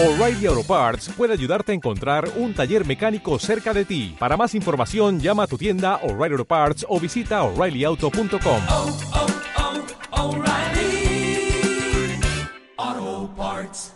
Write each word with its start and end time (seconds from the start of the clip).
O'Reilly 0.00 0.46
Auto 0.46 0.62
Parts 0.62 1.08
puede 1.08 1.32
ayudarte 1.32 1.72
a 1.72 1.74
encontrar 1.74 2.30
un 2.36 2.54
taller 2.54 2.86
mecánico 2.86 3.36
cerca 3.40 3.74
de 3.74 3.84
ti. 3.84 4.14
Para 4.16 4.36
más 4.36 4.54
información, 4.54 5.18
llama 5.18 5.42
a 5.42 5.46
tu 5.48 5.58
tienda 5.58 5.96
O'Reilly 6.04 6.34
Auto 6.34 6.44
Parts 6.44 6.86
o 6.88 7.00
visita 7.00 7.42
oreillyauto.com. 7.42 8.62
oh, 8.68 8.96
oh, 12.78 13.30
Parts. 13.36 13.92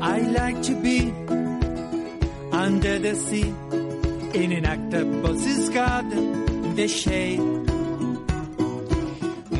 I 0.00 0.20
like 0.30 0.62
to 0.62 0.74
be 0.80 1.12
under 2.52 2.98
the 2.98 3.14
sea 3.14 3.54
in 4.32 4.52
an 4.52 4.64
octopus's 4.64 5.68
garden, 5.68 6.74
the 6.74 6.88
shade. 6.88 7.71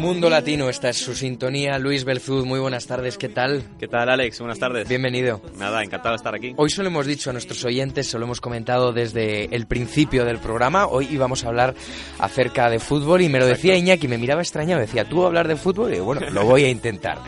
Mundo 0.03 0.29
Latino, 0.29 0.69
esta 0.69 0.89
es 0.89 0.97
su 0.97 1.15
sintonía. 1.15 1.79
Luis 1.79 2.03
Belzud, 2.05 2.45
muy 2.45 2.59
buenas 2.59 2.89
tardes, 2.89 3.17
¿qué 3.17 3.29
tal? 3.29 3.63
¿Qué 3.79 3.87
tal, 3.87 4.09
Alex? 4.09 4.41
Buenas 4.41 4.59
tardes. 4.59 4.89
Bienvenido. 4.89 5.41
Nada, 5.57 5.81
encantado 5.81 6.15
de 6.15 6.17
estar 6.17 6.35
aquí. 6.35 6.55
Hoy 6.57 6.71
solo 6.71 6.89
hemos 6.89 7.07
dicho 7.07 7.31
a 7.31 7.33
nuestros 7.33 7.65
oyentes, 7.65 8.09
se 8.09 8.19
lo 8.19 8.25
hemos 8.25 8.41
comentado 8.41 8.93
desde 8.93 9.55
el 9.55 9.67
principio 9.67 10.25
del 10.25 10.39
programa, 10.39 10.89
hoy 10.89 11.07
íbamos 11.09 11.45
a 11.45 11.49
hablar 11.49 11.77
acerca 12.19 12.69
de 12.69 12.81
fútbol 12.81 13.23
y 13.23 13.29
me 13.29 13.39
lo 13.39 13.47
decía 13.47 13.77
Iñaki, 13.77 14.09
me 14.09 14.19
miraba 14.19 14.43
extrañado, 14.43 14.81
decía, 14.81 15.05
¿tú 15.05 15.25
hablar 15.25 15.47
de 15.47 15.55
fútbol? 15.55 15.95
Y 15.95 16.01
bueno, 16.01 16.29
lo 16.31 16.47
voy 16.47 16.65
a 16.65 16.69
intentar. 16.69 17.19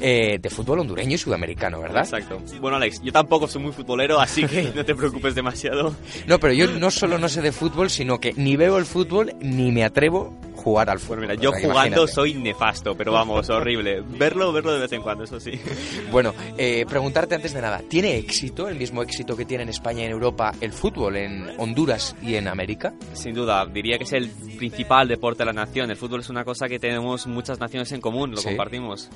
Eh, 0.00 0.38
de 0.40 0.50
fútbol 0.50 0.78
hondureño 0.78 1.16
y 1.16 1.18
sudamericano, 1.18 1.80
¿verdad? 1.80 2.04
Exacto. 2.04 2.40
Bueno, 2.60 2.76
Alex, 2.76 3.02
yo 3.02 3.10
tampoco 3.10 3.48
soy 3.48 3.62
muy 3.62 3.72
futbolero, 3.72 4.20
así 4.20 4.46
que 4.46 4.70
no 4.76 4.84
te 4.84 4.94
preocupes 4.94 5.34
demasiado. 5.34 5.96
No, 6.28 6.38
pero 6.38 6.52
yo 6.52 6.68
no 6.68 6.92
solo 6.92 7.18
no 7.18 7.28
sé 7.28 7.42
de 7.42 7.50
fútbol, 7.50 7.90
sino 7.90 8.20
que 8.20 8.32
ni 8.36 8.54
veo 8.54 8.78
el 8.78 8.84
fútbol 8.84 9.34
ni 9.40 9.72
me 9.72 9.82
atrevo 9.82 10.38
jugar 10.66 10.90
al 10.90 10.98
fútbol. 10.98 11.18
Pues 11.18 11.28
mira, 11.28 11.40
yo 11.40 11.52
jugando 11.52 11.76
imagínate. 11.76 12.12
soy 12.12 12.34
nefasto, 12.34 12.96
pero 12.96 13.12
vamos, 13.12 13.48
horrible. 13.50 14.00
Verlo, 14.00 14.52
verlo 14.52 14.72
de 14.74 14.80
vez 14.80 14.90
en 14.92 15.00
cuando, 15.00 15.22
eso 15.22 15.38
sí. 15.38 15.52
Bueno, 16.10 16.34
eh, 16.58 16.84
preguntarte 16.88 17.36
antes 17.36 17.54
de 17.54 17.62
nada, 17.62 17.82
¿tiene 17.88 18.16
éxito, 18.16 18.68
el 18.68 18.74
mismo 18.76 19.00
éxito 19.02 19.36
que 19.36 19.44
tiene 19.44 19.62
en 19.62 19.68
España 19.68 20.02
y 20.02 20.06
en 20.06 20.10
Europa, 20.10 20.52
el 20.60 20.72
fútbol 20.72 21.14
en 21.16 21.52
Honduras 21.58 22.16
y 22.20 22.34
en 22.34 22.48
América? 22.48 22.92
Sin 23.12 23.32
duda, 23.32 23.64
diría 23.66 23.96
que 23.96 24.02
es 24.04 24.12
el 24.12 24.28
principal 24.58 25.06
deporte 25.06 25.44
de 25.44 25.46
la 25.46 25.52
nación. 25.52 25.88
El 25.90 25.96
fútbol 25.96 26.18
es 26.20 26.30
una 26.30 26.44
cosa 26.44 26.66
que 26.66 26.80
tenemos 26.80 27.28
muchas 27.28 27.60
naciones 27.60 27.92
en 27.92 28.00
común, 28.00 28.32
lo 28.32 28.38
Sí. 28.38 28.48
compartimos. 28.48 29.08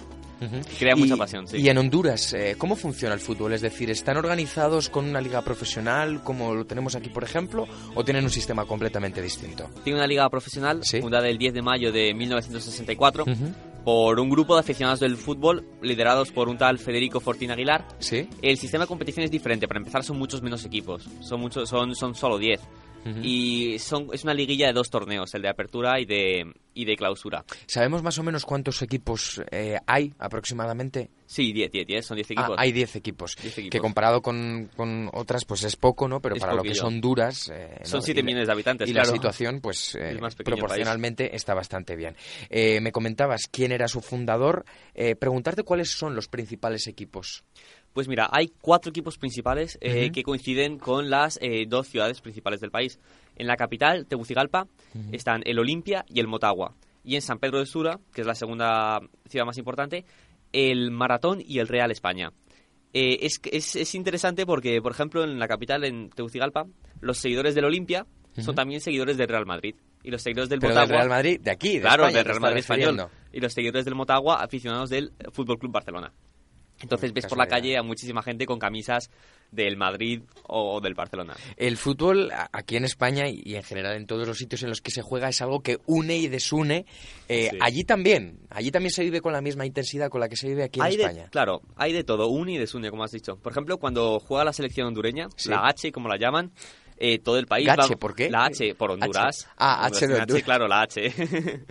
Crea 0.78 0.96
mucha 0.96 1.14
Y- 1.14 1.19
pasión, 1.19 1.46
sí. 1.46 1.58
Y 1.58 1.69
en 1.69 1.78
Honduras, 1.78 2.33
eh, 2.33 2.55
¿cómo 2.58 2.77
funciona 2.77 3.14
el 3.14 3.20
fútbol? 3.20 3.52
Es 3.52 3.60
decir, 3.60 3.91
¿están 3.91 4.16
organizados 4.16 4.88
con 4.88 5.05
una 5.05 5.20
liga 5.20 5.42
profesional 5.42 6.22
como 6.24 6.55
lo 6.55 6.64
tenemos 6.66 6.94
aquí, 6.94 7.08
por 7.10 7.24
ejemplo, 7.24 7.66
o 7.94 8.05
tienen 8.05 8.24
un 8.24 8.30
sistema 8.30 8.64
completamente 8.64 9.20
distinto? 9.22 9.69
Tiene 9.84 9.98
una 9.98 10.06
liga 10.06 10.28
profesional 10.30 10.80
Sí. 10.82 11.00
fundada 11.00 11.28
el 11.28 11.38
10 11.38 11.52
de 11.55 11.62
mayo 11.62 11.92
de 11.92 12.14
1964 12.14 13.24
Ujú. 13.24 13.52
por 13.84 14.20
un 14.20 14.28
grupo 14.30 14.55
de 14.55 14.60
aficionados 14.60 15.00
del 15.00 15.16
fútbol 15.16 15.64
liderados 15.82 16.30
por 16.32 16.48
un 16.48 16.58
tal 16.58 16.78
Federico 16.78 17.20
Fortín 17.20 17.50
Aguilar 17.50 17.86
¿Sí? 17.98 18.28
El 18.42 18.56
sistema 18.58 18.84
de 18.84 18.88
competición 18.88 19.25
es 19.25 19.30
diferente. 19.30 19.66
Para 19.69 19.78
empezar, 19.78 20.04
son 20.04 20.19
muchos 20.19 20.42
menos 20.42 20.64
equipos. 20.64 21.08
Son 21.20 21.41
muchos, 21.41 21.69
son, 21.69 21.94
son 21.94 22.14
solo 22.14 22.38
10. 22.38 22.60
Y 23.22 23.78
son, 23.78 24.08
es 24.12 24.24
una 24.24 24.34
liguilla 24.34 24.66
de 24.66 24.72
dos 24.74 24.90
torneos, 24.90 25.32
el 25.34 25.42
de 25.42 25.48
apertura 25.48 25.98
y 26.00 26.04
de, 26.04 26.52
y 26.74 26.84
de 26.84 26.96
clausura. 26.96 27.44
¿Sabemos 27.66 28.02
más 28.02 28.18
o 28.18 28.22
menos 28.22 28.44
cuántos 28.44 28.82
equipos 28.82 29.40
eh, 29.50 29.78
hay 29.86 30.12
aproximadamente? 30.18 31.08
Sí, 31.26 31.52
10, 31.52 31.70
10, 31.70 31.86
10, 31.86 32.04
son 32.06 32.16
10 32.16 32.26
Ah, 32.30 32.32
equipos. 32.34 32.56
hay 32.58 32.72
10 32.72 32.96
equipos, 32.96 33.36
10 33.40 33.58
equipos. 33.58 33.70
que 33.70 33.78
comparado 33.78 34.20
con, 34.20 34.68
con 34.76 35.08
otras 35.12 35.44
pues 35.44 35.62
es 35.64 35.76
poco, 35.76 36.08
¿no? 36.08 36.20
Pero 36.20 36.34
Es 36.34 36.40
para 36.40 36.54
lo 36.54 36.62
que 36.62 36.74
son 36.74 36.94
Honduras... 36.94 37.50
eh. 37.54 37.78
Son 37.84 38.02
7 38.02 38.18
Y 38.20 38.22
la- 38.22 38.26
millones 38.26 38.46
de 38.48 38.52
habitantes, 38.52 38.88
y 38.88 38.92
claro. 38.92 39.08
la 39.08 39.14
situación, 39.14 39.60
pues, 39.60 39.94
eh, 39.94 40.18
proporcionalmente 40.44 41.34
está 41.36 41.54
bastante 41.54 41.96
bien. 41.96 42.16
Eh, 42.48 42.80
me 42.80 42.92
comentabas 42.92 43.42
quién 43.50 43.72
era 43.72 43.86
su 43.88 44.00
fundador. 44.00 44.64
Eh, 44.94 45.14
preguntarte 45.16 45.62
cuáles 45.62 45.90
son 45.90 46.14
los 46.14 46.28
principales 46.28 46.86
equipos. 46.86 47.44
Pues 47.92 48.06
mira, 48.06 48.28
hay 48.30 48.52
cuatro 48.60 48.91
equipos 48.91 49.19
principales 49.19 49.77
eh, 49.80 50.12
que 50.12 50.22
coinciden 50.22 50.78
con 50.78 51.10
las 51.10 51.38
eh, 51.42 51.64
dos 51.66 51.88
ciudades 51.88 52.20
principales 52.20 52.60
del 52.60 52.70
país. 52.70 53.00
En 53.37 53.47
la 53.47 53.56
capital, 53.56 54.06
Tegucigalpa, 54.06 54.69
están 55.12 55.42
el 55.44 55.59
Olimpia 55.59 56.04
y 56.09 56.20
el 56.20 56.28
Motagua. 56.28 56.75
Y 57.03 57.16
en 57.16 57.22
San 57.22 57.38
Pedro 57.38 57.59
de 57.59 57.66
Sula, 57.66 57.98
que 58.12 58.20
es 58.20 58.26
la 58.26 58.34
segunda 58.34 59.00
ciudad 59.26 59.47
más 59.47 59.59
importante, 59.59 60.04
el 60.53 60.91
Maratón 60.91 61.42
y 61.44 61.59
el 61.59 61.69
Real 61.69 61.91
España. 61.91 62.32
Eh, 62.92 63.19
es, 63.22 63.41
es, 63.50 63.76
es 63.76 63.94
interesante 63.94 64.44
porque, 64.44 64.81
por 64.82 64.93
ejemplo, 64.93 65.25
en 65.25 65.38
la 65.38 65.48
capital, 65.48 65.84
en 65.84 66.10
Tegucigalpa, 66.10 66.66
los 67.00 67.19
seguidores 67.19 67.54
del 67.54 67.64
Olimpia 67.64 68.06
son 68.38 68.54
también 68.54 68.81
seguidores 68.81 69.16
del 69.16 69.28
Real 69.28 69.47
Madrid. 69.47 69.75
Y 70.03 70.10
los 70.10 70.22
seguidores 70.22 70.48
del 70.48 70.60
Pero 70.60 70.75
Motagua... 70.75 70.87
del 70.88 70.97
Real 70.97 71.09
Madrid, 71.09 71.41
de 71.41 71.50
aquí, 71.50 71.75
de 71.75 71.81
claro, 71.81 72.04
España, 72.04 72.19
del 72.19 72.26
Real 72.26 72.41
Madrid 72.41 72.59
español. 72.59 73.06
Y 73.32 73.41
los 73.41 73.53
seguidores 73.53 73.84
del 73.84 73.94
Motagua, 73.94 74.43
aficionados 74.43 74.91
del 74.91 75.12
Fútbol 75.32 75.59
Club 75.59 75.72
Barcelona. 75.72 76.12
Entonces 76.82 77.12
ves 77.12 77.26
por 77.26 77.36
la 77.38 77.46
calle 77.46 77.76
a 77.76 77.82
muchísima 77.82 78.22
gente 78.22 78.46
con 78.46 78.58
camisas 78.58 79.10
del 79.50 79.76
Madrid 79.76 80.22
o 80.44 80.80
del 80.80 80.94
Barcelona. 80.94 81.34
El 81.56 81.76
fútbol 81.76 82.30
aquí 82.52 82.76
en 82.76 82.84
España 82.84 83.24
y 83.28 83.54
en 83.56 83.62
general 83.62 83.96
en 83.96 84.06
todos 84.06 84.26
los 84.26 84.38
sitios 84.38 84.62
en 84.62 84.68
los 84.70 84.80
que 84.80 84.90
se 84.90 85.02
juega 85.02 85.28
es 85.28 85.42
algo 85.42 85.60
que 85.60 85.78
une 85.86 86.16
y 86.16 86.28
desune. 86.28 86.86
Eh, 87.28 87.48
Sí. 87.50 87.58
Allí 87.60 87.84
también, 87.84 88.38
allí 88.50 88.70
también 88.70 88.92
se 88.92 89.02
vive 89.02 89.20
con 89.20 89.32
la 89.32 89.40
misma 89.40 89.66
intensidad 89.66 90.08
con 90.08 90.20
la 90.20 90.28
que 90.28 90.36
se 90.36 90.48
vive 90.48 90.64
aquí 90.64 90.78
en 90.80 90.86
Hay 90.86 90.96
de- 90.96 91.02
España. 91.02 91.28
claro, 91.30 91.62
hay 91.76 91.92
de 91.92 92.04
todo, 92.04 92.28
une 92.28 92.52
y 92.52 92.58
desune, 92.58 92.90
como 92.90 93.02
has 93.04 93.10
dicho. 93.12 93.36
Por 93.36 93.52
ejemplo, 93.52 93.78
cuando 93.78 94.19
juega 94.20 94.44
la 94.44 94.52
selección 94.52 94.86
hondureña, 94.86 95.28
Sí. 95.36 95.48
la 95.50 95.66
H, 95.66 95.90
como 95.92 96.08
la 96.08 96.16
llaman, 96.16 96.52
eh, 96.96 97.19
todo 97.19 97.38
el 97.38 97.46
país... 97.46 97.66
Gache, 97.66 97.94
va- 97.94 97.98
¿por 97.98 98.14
qué? 98.14 98.30
La 98.30 98.44
H, 98.46 98.74
por 98.74 98.90
Honduras. 98.92 99.44
H. 99.46 99.54
Ah, 99.58 99.86
H 99.86 100.06
de 100.06 100.14
Honduras. 100.14 100.42
claro, 100.44 100.69
la 100.69 100.82
H. 100.82 101.12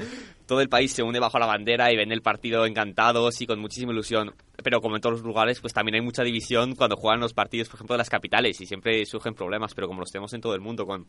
todo 0.50 0.62
el 0.62 0.68
país 0.68 0.92
se 0.92 1.04
une 1.04 1.20
bajo 1.20 1.38
la 1.40 1.46
bandera 1.46 1.94
y 1.94 1.96
ven 1.96 2.12
el 2.12 2.22
partido 2.22 2.66
encantados 2.66 3.40
y 3.40 3.46
con 3.48 3.60
muchísima 3.60 3.94
ilusión. 3.94 4.34
Pero 4.64 4.82
como 4.82 4.96
en 4.96 5.02
todos 5.02 5.14
los 5.18 5.24
lugares, 5.24 5.62
pues 5.62 5.74
también 5.74 5.96
hay 5.96 6.02
mucha 6.02 6.24
división 6.24 6.76
cuando 6.76 6.98
juegan 6.98 7.20
los 7.22 7.34
partidos, 7.34 7.70
por 7.70 7.76
ejemplo, 7.78 7.94
de 7.94 8.00
las 8.00 8.10
capitales 8.10 8.60
y 8.60 8.66
siempre 8.66 9.06
surgen 9.06 9.34
problemas, 9.36 9.74
pero 9.76 9.88
como 9.88 10.02
los 10.02 10.12
tenemos 10.12 10.34
en 10.34 10.42
todo 10.42 10.56
el 10.56 10.62
mundo 10.62 10.86
con 10.86 11.06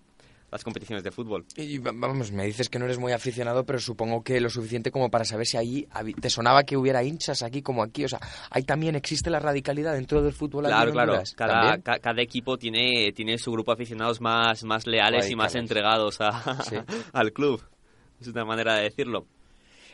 las 0.52 0.64
competiciones 0.64 1.04
de 1.04 1.10
fútbol. 1.12 1.46
Y 1.56 1.78
va- 1.78 1.92
vamos, 1.94 2.32
me 2.32 2.44
dices 2.44 2.68
que 2.68 2.78
no 2.78 2.84
eres 2.84 2.98
muy 2.98 3.12
aficionado, 3.12 3.64
pero 3.64 3.78
supongo 3.78 4.22
que 4.22 4.40
lo 4.40 4.50
suficiente 4.50 4.90
como 4.90 5.08
para 5.10 5.24
saber 5.24 5.46
si 5.46 5.56
allí 5.56 5.86
habi- 5.92 6.14
te 6.20 6.28
sonaba 6.28 6.64
que 6.64 6.76
hubiera 6.76 7.02
hinchas 7.04 7.42
aquí 7.42 7.62
como 7.62 7.82
aquí. 7.84 8.04
O 8.04 8.08
sea, 8.08 8.18
ahí 8.50 8.64
también 8.64 8.94
existe 8.96 9.30
la 9.30 9.38
radicalidad 9.38 9.94
dentro 9.94 10.22
del 10.22 10.32
fútbol 10.32 10.64
Claro, 10.66 10.90
claro. 10.92 11.22
Cada, 11.36 11.78
cada 11.78 12.20
equipo 12.22 12.58
tiene, 12.58 13.12
tiene 13.12 13.38
su 13.38 13.52
grupo 13.52 13.70
de 13.70 13.74
aficionados 13.74 14.20
más, 14.20 14.64
más 14.64 14.86
leales 14.86 15.30
y 15.30 15.36
más 15.36 15.54
entregados 15.54 16.20
a- 16.20 16.62
Sí. 16.64 16.76
al 17.12 17.32
club. 17.32 17.62
Es 18.20 18.28
una 18.28 18.44
manera 18.44 18.74
de 18.76 18.82
decirlo. 18.84 19.26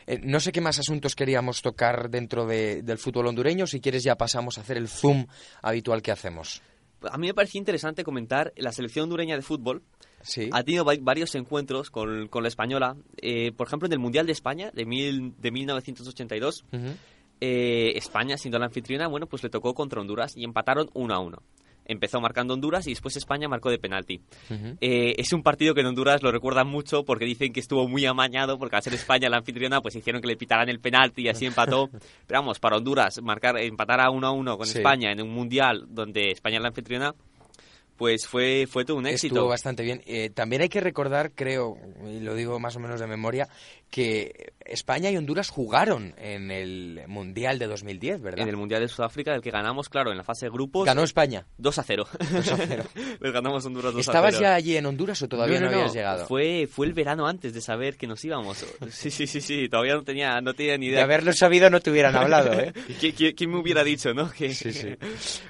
Eh, 0.05 0.19
no 0.23 0.39
sé 0.39 0.51
qué 0.51 0.61
más 0.61 0.79
asuntos 0.79 1.15
queríamos 1.15 1.61
tocar 1.61 2.09
dentro 2.09 2.45
de- 2.45 2.81
del 2.81 2.97
fútbol 2.97 3.27
hondureño. 3.27 3.67
Si 3.67 3.79
quieres 3.81 4.03
ya 4.03 4.15
pasamos 4.15 4.57
a 4.57 4.61
hacer 4.61 4.77
el 4.77 4.87
zoom 4.87 5.27
habitual 5.61 6.01
que 6.01 6.11
hacemos. 6.11 6.61
A 7.09 7.17
mí 7.17 7.27
me 7.27 7.33
pareció 7.33 7.59
interesante 7.59 8.03
comentar 8.03 8.53
la 8.55 8.71
selección 8.71 9.03
hondureña 9.03 9.35
de 9.35 9.41
fútbol. 9.41 9.83
Sí. 10.21 10.49
Ha 10.51 10.63
tenido 10.63 10.83
va- 10.83 10.95
varios 10.99 11.35
encuentros 11.35 11.91
con, 11.91 12.27
con 12.27 12.41
la 12.43 12.49
española. 12.49 12.95
Eh, 13.21 13.51
por 13.51 13.67
ejemplo, 13.67 13.85
en 13.85 13.93
el 13.93 13.99
Mundial 13.99 14.25
de 14.25 14.31
España 14.31 14.71
de, 14.73 14.85
mil, 14.85 15.33
de 15.39 15.51
1982, 15.51 16.63
Ujú. 16.71 16.87
eh, 17.41 17.91
España, 17.95 18.37
siendo 18.37 18.57
la 18.59 18.65
anfitriona, 18.65 19.07
bueno, 19.07 19.27
pues 19.27 19.43
le 19.43 19.49
tocó 19.49 19.73
contra 19.75 20.01
Honduras 20.01 20.35
y 20.35 20.43
empataron 20.43 20.89
1 20.93 21.13
a 21.13 21.19
1. 21.19 21.37
Empezó 21.87 22.19
marcando 22.21 22.53
Honduras 22.53 22.85
y 22.87 22.91
después 22.91 23.15
España 23.15 23.47
marcó 23.47 23.69
de 23.69 23.79
penalti. 23.79 24.21
Eh, 24.81 25.15
es 25.17 25.33
un 25.33 25.41
partido 25.41 25.73
que 25.73 25.81
en 25.81 25.87
Honduras 25.87 26.21
lo 26.21 26.31
recuerdan 26.31 26.67
mucho 26.67 27.03
porque 27.05 27.25
dicen 27.25 27.53
que 27.53 27.59
estuvo 27.59 27.87
muy 27.87 28.05
amañado 28.05 28.59
porque 28.59 28.75
al 28.75 28.83
ser 28.83 28.93
España 28.93 29.29
la 29.29 29.37
anfitriona 29.37 29.81
pues 29.81 29.95
hicieron 29.95 30.21
que 30.21 30.27
le 30.27 30.35
pitaran 30.37 30.69
el 30.69 30.79
penalti 30.79 31.23
y 31.23 31.29
así 31.29 31.45
empató. 31.45 31.89
Pero 32.27 32.41
vamos, 32.41 32.59
para 32.59 32.77
Honduras 32.77 33.21
marcar 33.21 33.57
empatar 33.59 34.01
a 34.01 34.09
1 34.11 34.27
a 34.27 34.31
1 34.31 34.57
con 34.57 34.67
Sí. 34.67 34.77
España 34.79 35.11
en 35.11 35.21
un 35.21 35.29
mundial 35.29 35.85
donde 35.89 36.31
España 36.31 36.57
es 36.57 36.61
la 36.61 36.67
anfitriona 36.69 37.15
pues 37.95 38.27
fue 38.27 38.67
fue 38.69 38.85
todo 38.85 38.97
un 38.97 39.07
éxito. 39.07 39.33
Estuvo 39.35 39.49
bastante 39.49 39.81
bien. 39.83 40.03
Eh, 40.05 40.29
también 40.29 40.61
hay 40.61 40.69
que 40.69 40.79
recordar, 40.81 41.31
creo, 41.33 41.77
y 42.05 42.19
lo 42.19 42.35
digo 42.35 42.59
más 42.59 42.75
o 42.75 42.79
menos 42.79 42.99
de 42.99 43.07
memoria, 43.07 43.47
que 43.89 44.51
España 44.65 45.09
y 45.09 45.17
Honduras 45.17 45.49
jugaron 45.49 46.13
en 46.17 46.51
el 46.51 47.01
Mundial 47.07 47.57
de 47.57 47.67
2010, 47.67 48.21
¿verdad? 48.21 48.41
En 48.41 48.49
el 48.49 48.57
Mundial 48.57 48.81
de 48.81 48.89
Sudáfrica, 48.89 49.33
el 49.33 49.41
que 49.41 49.49
ganamos, 49.49 49.87
claro, 49.87 50.11
en 50.11 50.17
la 50.17 50.23
fase 50.23 50.47
de 50.47 50.51
grupos. 50.51 50.85
Ganó 50.85 51.03
España. 51.03 51.45
2 51.57 51.79
a 51.79 51.83
0. 51.83 52.07
2 52.19 52.51
a 52.51 52.57
0. 52.57 52.83
Les 53.21 53.31
ganamos 53.33 53.65
Honduras 53.65 53.93
2 53.93 54.01
a 54.09 54.11
0. 54.11 54.17
¿Estabas 54.27 54.39
ya 54.39 54.55
allí 54.55 54.75
en 54.75 54.85
Honduras 54.85 55.21
o 55.21 55.27
todavía 55.29 55.61
no, 55.61 55.67
habías 55.69 55.93
llegado? 55.93 56.25
Fue, 56.27 56.67
fue 56.69 56.85
el 56.85 56.93
verano 56.93 57.27
antes 57.27 57.53
de 57.53 57.61
saber 57.61 57.95
que 57.97 58.07
nos 58.07 58.23
íbamos. 58.25 58.65
Sí, 58.91 59.09
sí, 59.11 59.25
sí, 59.27 59.39
sí. 59.41 59.69
Todavía 59.69 59.93
no 59.95 60.03
tenía, 60.03 60.41
no 60.41 60.53
tenía 60.53 60.77
ni 60.77 60.87
De 60.87 60.93
idea. 60.93 61.03
haberlo 61.03 61.31
sabido 61.33 61.69
no 61.69 61.79
te 61.79 61.89
hubieran 61.91 62.15
hablado, 62.15 62.51
¿eh? 62.53 62.73
¿Qui- 62.99 63.13
qui- 63.13 63.35
¿Quién, 63.35 63.51
me 63.51 63.59
hubiera 63.59 63.83
dicho, 63.83 64.13
no? 64.13 64.29
Que... 64.31 64.53
Sí, 64.53 64.73
sí. 64.73 64.89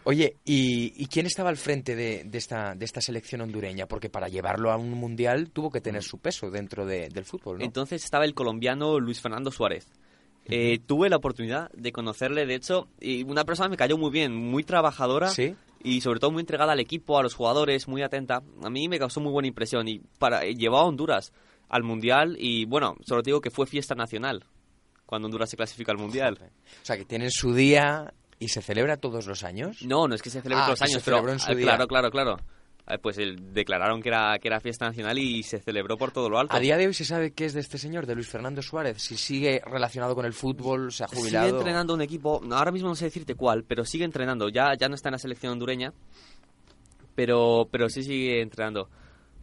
Oye, 0.03 0.37
¿y, 0.45 0.93
y 0.95 1.07
quién 1.07 1.25
estaba 1.25 1.49
al 1.49 1.57
frente 1.57 1.95
de, 1.95 2.23
de 2.25 2.37
esta, 2.37 2.75
de 2.75 2.85
esta 2.85 3.01
selección 3.01 3.41
hondureña? 3.41 3.87
Porque 3.87 4.09
para 4.09 4.27
llevarlo 4.27 4.71
a 4.71 4.77
un 4.77 4.91
mundial 4.91 5.49
tuvo 5.51 5.71
que 5.71 5.81
tener 5.81 6.03
su 6.03 6.19
peso 6.19 6.49
dentro 6.51 6.85
de- 6.85 7.09
del 7.09 7.25
fútbol, 7.25 7.57
¿no? 7.59 7.65
Entonces 7.65 8.03
estaba 8.03 8.25
el 8.27 8.33
colombiano 8.35 8.99
Luis 8.99 9.21
Fernando 9.21 9.51
Suárez. 9.51 9.87
Eh, 10.49 10.79
tuve 10.85 11.09
la 11.09 11.17
oportunidad 11.17 11.69
de 11.71 11.91
conocerle, 11.91 12.45
de 12.45 12.55
hecho, 12.55 12.87
y 13.01 13.23
una 13.23 13.43
persona 13.43 13.67
me 13.67 13.75
cayó 13.75 13.97
muy 13.97 14.11
bien, 14.11 14.33
muy 14.33 14.63
trabajadora 14.63 15.27
¿Sí? 15.27 15.55
y 15.83 15.99
sobre 15.99 16.21
todo 16.21 16.31
muy 16.31 16.39
entregada 16.39 16.71
al 16.71 16.79
equipo, 16.79 17.19
a 17.19 17.23
los 17.23 17.33
jugadores, 17.33 17.87
muy 17.89 18.01
atenta. 18.01 18.41
A 18.63 18.69
mí 18.69 18.87
me 18.87 18.97
causó 18.97 19.19
muy 19.19 19.31
buena 19.33 19.49
impresión 19.49 19.87
y 19.89 19.99
para 20.19 20.45
eh, 20.45 20.55
llevó 20.55 20.77
a 20.77 20.85
Honduras 20.85 21.33
al 21.67 21.83
Mundial 21.83 22.37
y, 22.39 22.63
bueno, 22.63 22.95
solo 23.05 23.23
te 23.23 23.31
digo 23.31 23.41
que 23.41 23.51
fue 23.51 23.65
fiesta 23.65 23.93
nacional 23.93 24.45
cuando 25.05 25.25
Honduras 25.25 25.49
se 25.49 25.57
clasifica 25.57 25.91
al 25.91 25.97
Mundial. 25.97 26.37
O 26.41 26.85
sea, 26.85 26.95
que 26.95 27.03
tienen 27.03 27.29
su 27.29 27.53
día 27.53 28.13
y 28.39 28.47
se 28.47 28.61
celebra 28.61 28.95
todos 28.95 29.27
los 29.27 29.43
años. 29.43 29.81
No, 29.83 30.07
no 30.07 30.15
es 30.15 30.21
que 30.21 30.29
se 30.29 30.41
celebre 30.41 30.61
Ah, 30.63 30.67
todos 30.67 30.79
los 30.79 30.89
se 30.89 30.95
años, 30.95 31.03
pero 31.03 31.17
celebró 31.17 31.33
en 31.33 31.39
su 31.39 31.51
ah, 31.51 31.55
día. 31.55 31.65
claro, 31.65 31.87
claro, 31.87 32.09
claro. 32.11 32.37
Ah, 32.89 32.97
Pues 32.97 33.17
el- 33.17 33.51
declararon 33.53 34.01
que 34.01 34.07
era, 34.09 34.39
que 34.39 34.47
era 34.47 34.61
fiesta 34.61 34.85
nacional 34.85 35.17
y 35.19 35.43
se 35.43 35.59
celebró 35.59 35.97
por 35.97 36.11
todo 36.13 36.29
lo 36.29 36.39
alto. 36.39 36.55
A 36.55 36.59
día 36.59 36.77
de 36.77 36.87
hoy 36.87 36.93
se 36.93 37.03
sabe 37.03 37.31
qué 37.31 37.43
es 37.45 37.53
de 37.53 37.59
este 37.59 37.77
señor, 37.77 38.05
de 38.05 38.15
Luis 38.15 38.29
Fernando 38.29 38.61
Suárez, 38.61 39.01
si 39.01 39.17
sigue 39.17 39.61
relacionado 39.65 40.15
con 40.15 40.25
el 40.25 40.31
fútbol, 40.33 40.91
se 40.93 41.03
ha 41.03 41.07
Sigue 41.09 41.21
jubilado. 41.21 41.57
entrenando 41.57 41.93
un 41.93 42.01
equipo, 42.01 42.41
ahora 42.51 42.71
mismo 42.71 42.87
no 42.87 42.95
sé 42.95 43.05
decirte 43.05 43.35
cuál, 43.35 43.65
pero 43.65 43.83
sigue 43.83 44.05
entrenando. 44.05 44.47
Ya, 44.47 44.73
ya 44.75 44.87
no 44.87 44.95
está 44.95 45.09
en 45.09 45.13
la 45.13 45.19
selección 45.19 45.51
hondureña, 45.51 45.91
pero, 47.15 47.67
pero 47.71 47.89
sí 47.89 48.03
sigue 48.03 48.41
entrenando. 48.41 48.89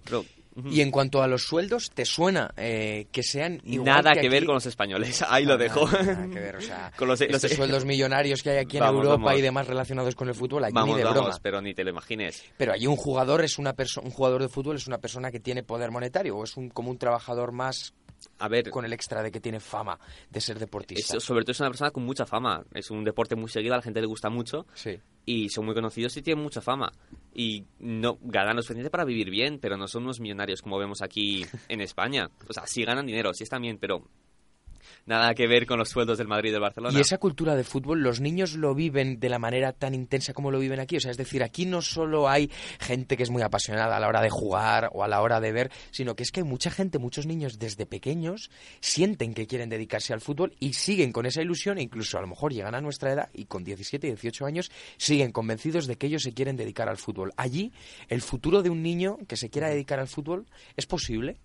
Pero, 0.05 0.25
ujú. 0.56 0.69
Y 0.69 0.81
en 0.81 0.91
cuanto 0.91 1.23
a 1.23 1.27
los 1.27 1.43
sueldos, 1.45 1.91
¿te 1.91 2.05
suena 2.05 2.53
eh, 2.56 3.06
que 3.12 3.23
sean 3.23 3.61
igual 3.65 3.85
nada 3.87 4.12
que, 4.12 4.21
aquí? 4.21 4.29
ver 4.29 4.45
con 4.47 4.55
los 4.55 4.67
españoles. 4.67 5.23
Ahí 5.29 5.45
lo 5.45 5.53
Nada, 5.59 5.65
dejo. 5.65 5.87
Nada 5.91 6.27
que 6.33 6.41
ver, 6.41 6.56
o 6.56 6.61
sea, 6.61 6.93
Con 6.97 7.09
los- 7.09 7.21
los- 7.21 7.31
estos 7.45 7.53
sueldos 7.53 7.85
millonarios 7.85 8.43
que 8.43 8.51
hay 8.51 8.59
aquí 8.59 8.77
en 8.79 8.83
Vamos, 8.85 9.05
Europa 9.05 9.25
vamos. 9.25 9.39
y 9.39 9.43
demás 9.43 9.67
relacionados 9.67 10.15
con 10.15 10.29
el 10.29 10.35
fútbol, 10.35 10.65
aquí 10.65 10.73
vamos, 10.75 10.97
ni 10.97 11.03
de 11.03 11.09
broma. 11.11 11.39
pero 11.43 11.61
ni 11.61 11.75
te 11.75 11.85
lo 11.85 11.91
imagines. 11.91 12.43
Pero 12.56 12.73
allí 12.73 12.87
un 12.87 12.97
jugador 12.97 13.43
es 13.45 13.59
una 13.59 13.73
persona, 13.75 14.06
un 14.06 14.12
jugador 14.12 14.43
de 14.43 14.49
fútbol 14.49 14.77
es 14.77 14.87
una 14.87 14.99
persona 14.99 15.31
que 15.31 15.41
tiene 15.41 15.62
poder 15.62 15.91
monetario 15.91 16.37
o 16.37 16.45
es 16.45 16.56
un, 16.56 16.71
como 16.71 16.91
un 16.91 16.99
trabajador 16.99 17.53
más 17.53 17.95
A 18.39 18.49
ver, 18.49 18.71
con 18.71 18.85
el 18.85 18.93
extra 18.93 19.23
de 19.23 19.31
que 19.31 19.41
tiene 19.41 19.61
fama 19.61 19.99
de 20.31 20.41
ser 20.41 20.59
deportista. 20.59 21.17
es- 21.17 21.23
sobre 21.23 21.45
todo 21.45 21.53
es 21.53 21.61
una 21.61 21.69
persona 21.71 21.91
con 21.91 22.05
mucha 22.05 22.25
fama. 22.27 22.65
Es 22.73 22.91
un 22.91 23.05
deporte 23.05 23.37
muy 23.37 23.49
seguido, 23.49 23.75
a 23.75 23.79
la 23.79 23.83
gente 23.83 24.01
le 24.01 24.07
gusta 24.07 24.29
mucho. 24.31 24.67
Sí. 24.75 24.99
y 25.27 25.49
son 25.49 25.65
muy 25.65 25.75
conocidos 25.75 26.15
y 26.19 26.23
tienen 26.23 26.43
mucha 26.45 26.61
fama. 26.61 26.93
Y 27.35 27.65
no 27.79 28.19
ganan 28.21 28.57
lo 28.57 28.63
suficiente 28.63 28.91
para 28.91 29.05
vivir 29.07 29.31
bien, 29.31 29.59
pero 29.59 29.77
no 29.79 29.89
son 29.89 30.03
unos 30.03 30.21
millonarios 30.21 30.61
como 30.61 30.79
vemos 30.79 31.01
aquí 31.01 31.47
en 31.69 31.81
España. 31.81 32.29
O 32.47 32.53
sea, 32.53 32.67
sí 32.67 32.85
ganan 32.85 33.07
dinero, 33.07 33.33
sí 33.33 33.45
están 33.45 33.63
bien, 33.63 33.79
pero 33.79 34.03
nada 35.07 35.35
que 35.35 35.47
ver 35.47 35.67
con 35.67 35.79
los 35.79 35.89
sueldos 35.89 36.19
del 36.19 36.29
Madrid 36.29 36.51
y 36.51 36.53
del 36.53 36.61
Barcelona. 36.61 36.97
Y 36.97 37.01
esa 37.01 37.19
cultura 37.19 37.55
de 37.55 37.65
fútbol, 37.65 38.03
los 38.03 38.21
niños 38.21 38.55
lo 38.55 38.75
viven 38.75 39.21
de 39.21 39.29
la 39.29 39.39
manera 39.39 39.73
tan 39.73 39.95
intensa 39.95 40.33
como 40.33 40.51
lo 40.51 40.59
viven 40.59 40.81
aquí. 40.81 40.97
O 40.97 41.01
sea, 41.01 41.11
es 41.11 41.17
decir, 41.17 41.43
aquí 41.43 41.67
no 41.67 41.83
solo 41.83 42.29
hay 42.29 42.51
gente 42.81 43.17
que 43.17 43.23
es 43.23 43.31
muy 43.31 43.43
apasionada 43.43 43.97
a 43.97 44.01
la 44.01 44.09
hora 44.09 44.23
de 44.23 44.31
jugar 44.31 44.91
o 44.93 45.05
a 45.05 45.09
la 45.09 45.21
hora 45.21 45.41
de 45.41 45.53
ver, 45.53 45.71
sino 45.91 46.15
que 46.15 46.23
es 46.23 46.31
que 46.31 46.41
hay 46.41 46.47
mucha 46.47 46.71
gente, 46.71 46.99
muchos 46.99 47.27
niños 47.27 47.59
desde 47.59 47.87
pequeños 47.87 48.51
sienten 48.81 49.35
que 49.35 49.47
quieren 49.47 49.69
dedicarse 49.69 50.13
al 50.13 50.21
fútbol 50.21 50.55
y 50.61 50.75
siguen 50.75 51.13
con 51.13 51.27
esa 51.27 51.43
ilusión 51.43 51.79
e 51.79 51.83
incluso 51.83 52.19
a 52.19 52.21
lo 52.21 52.27
mejor 52.27 52.53
llegan 52.53 52.75
a 52.75 52.81
nuestra 52.81 53.13
edad 53.13 53.31
y 53.33 53.47
con 53.47 53.65
17 53.65 54.07
y 54.07 54.11
18 54.11 54.47
años 54.47 54.71
siguen 54.97 55.33
convencidos 55.33 55.87
de 55.87 55.97
que 55.97 56.07
ellos 56.07 56.23
se 56.23 56.33
quieren 56.33 56.57
dedicar 56.57 56.89
al 56.89 56.97
fútbol. 56.97 57.33
Allí, 57.37 57.73
el 58.09 58.23
futuro 58.23 58.63
de 58.63 58.71
un 58.71 58.83
niño 58.83 59.19
que 59.29 59.37
se 59.37 59.51
quiera 59.51 59.69
dedicar 59.69 59.99
al 59.99 60.09
fútbol 60.09 60.47
es 60.77 60.87
posible. 60.87 61.39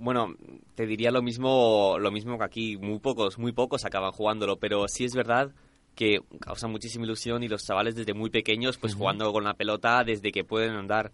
Bueno, 0.00 0.34
te 0.74 0.86
diría 0.86 1.10
lo 1.10 1.20
mismo, 1.20 1.96
lo 1.98 2.10
mismo 2.10 2.38
que 2.38 2.44
aquí. 2.44 2.76
Muy 2.78 2.98
pocos, 2.98 3.38
muy 3.38 3.52
pocos 3.52 3.84
acaban 3.84 4.12
jugándolo, 4.12 4.56
pero 4.58 4.88
sí 4.88 5.04
es 5.04 5.14
verdad 5.14 5.52
que 5.94 6.20
causa 6.40 6.68
muchísima 6.68 7.04
ilusión 7.04 7.42
y 7.42 7.48
los 7.48 7.66
chavales 7.66 7.94
desde 7.94 8.14
muy 8.14 8.30
pequeños, 8.30 8.78
pues 8.78 8.94
jugando 8.94 9.30
con 9.32 9.44
la 9.44 9.54
pelota 9.54 10.02
desde 10.02 10.32
que 10.32 10.42
pueden 10.44 10.72
andar. 10.72 11.12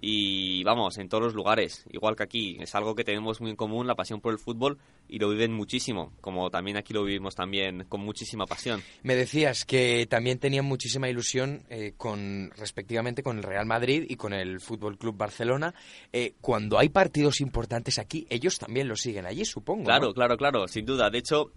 Y 0.00 0.62
vamos, 0.62 0.98
en 0.98 1.08
todos 1.08 1.24
los 1.24 1.34
lugares, 1.34 1.84
igual 1.90 2.14
que 2.14 2.22
aquí. 2.22 2.56
Es 2.60 2.74
algo 2.74 2.94
que 2.94 3.04
tenemos 3.04 3.40
muy 3.40 3.50
en 3.50 3.56
común, 3.56 3.86
la 3.86 3.96
pasión 3.96 4.20
por 4.20 4.32
el 4.32 4.38
fútbol, 4.38 4.78
y 5.08 5.18
lo 5.18 5.28
viven 5.30 5.52
muchísimo, 5.52 6.12
como 6.20 6.50
también 6.50 6.76
aquí 6.76 6.94
lo 6.94 7.02
vivimos 7.02 7.34
también 7.34 7.84
con 7.88 8.00
muchísima 8.00 8.46
pasión. 8.46 8.82
Me 9.02 9.16
decías 9.16 9.64
que 9.64 10.06
también 10.08 10.38
tenían 10.38 10.64
muchísima 10.64 11.08
ilusión 11.08 11.62
eh, 11.68 11.94
con 11.96 12.50
respectivamente 12.56 13.22
con 13.22 13.38
el 13.38 13.42
Real 13.42 13.66
Madrid 13.66 14.04
y 14.08 14.16
con 14.16 14.32
el 14.32 14.60
Fútbol 14.60 14.98
Club 14.98 15.16
Barcelona. 15.16 15.74
Eh, 16.12 16.34
cuando 16.40 16.78
hay 16.78 16.90
partidos 16.90 17.40
importantes 17.40 17.98
aquí, 17.98 18.26
ellos 18.30 18.58
también 18.58 18.88
lo 18.88 18.96
siguen 18.96 19.26
allí, 19.26 19.44
supongo. 19.44 19.80
¿no? 19.80 19.86
Claro, 19.86 20.14
claro, 20.14 20.36
claro, 20.36 20.68
sin 20.68 20.84
duda. 20.84 21.10
De 21.10 21.18
hecho, 21.18 21.52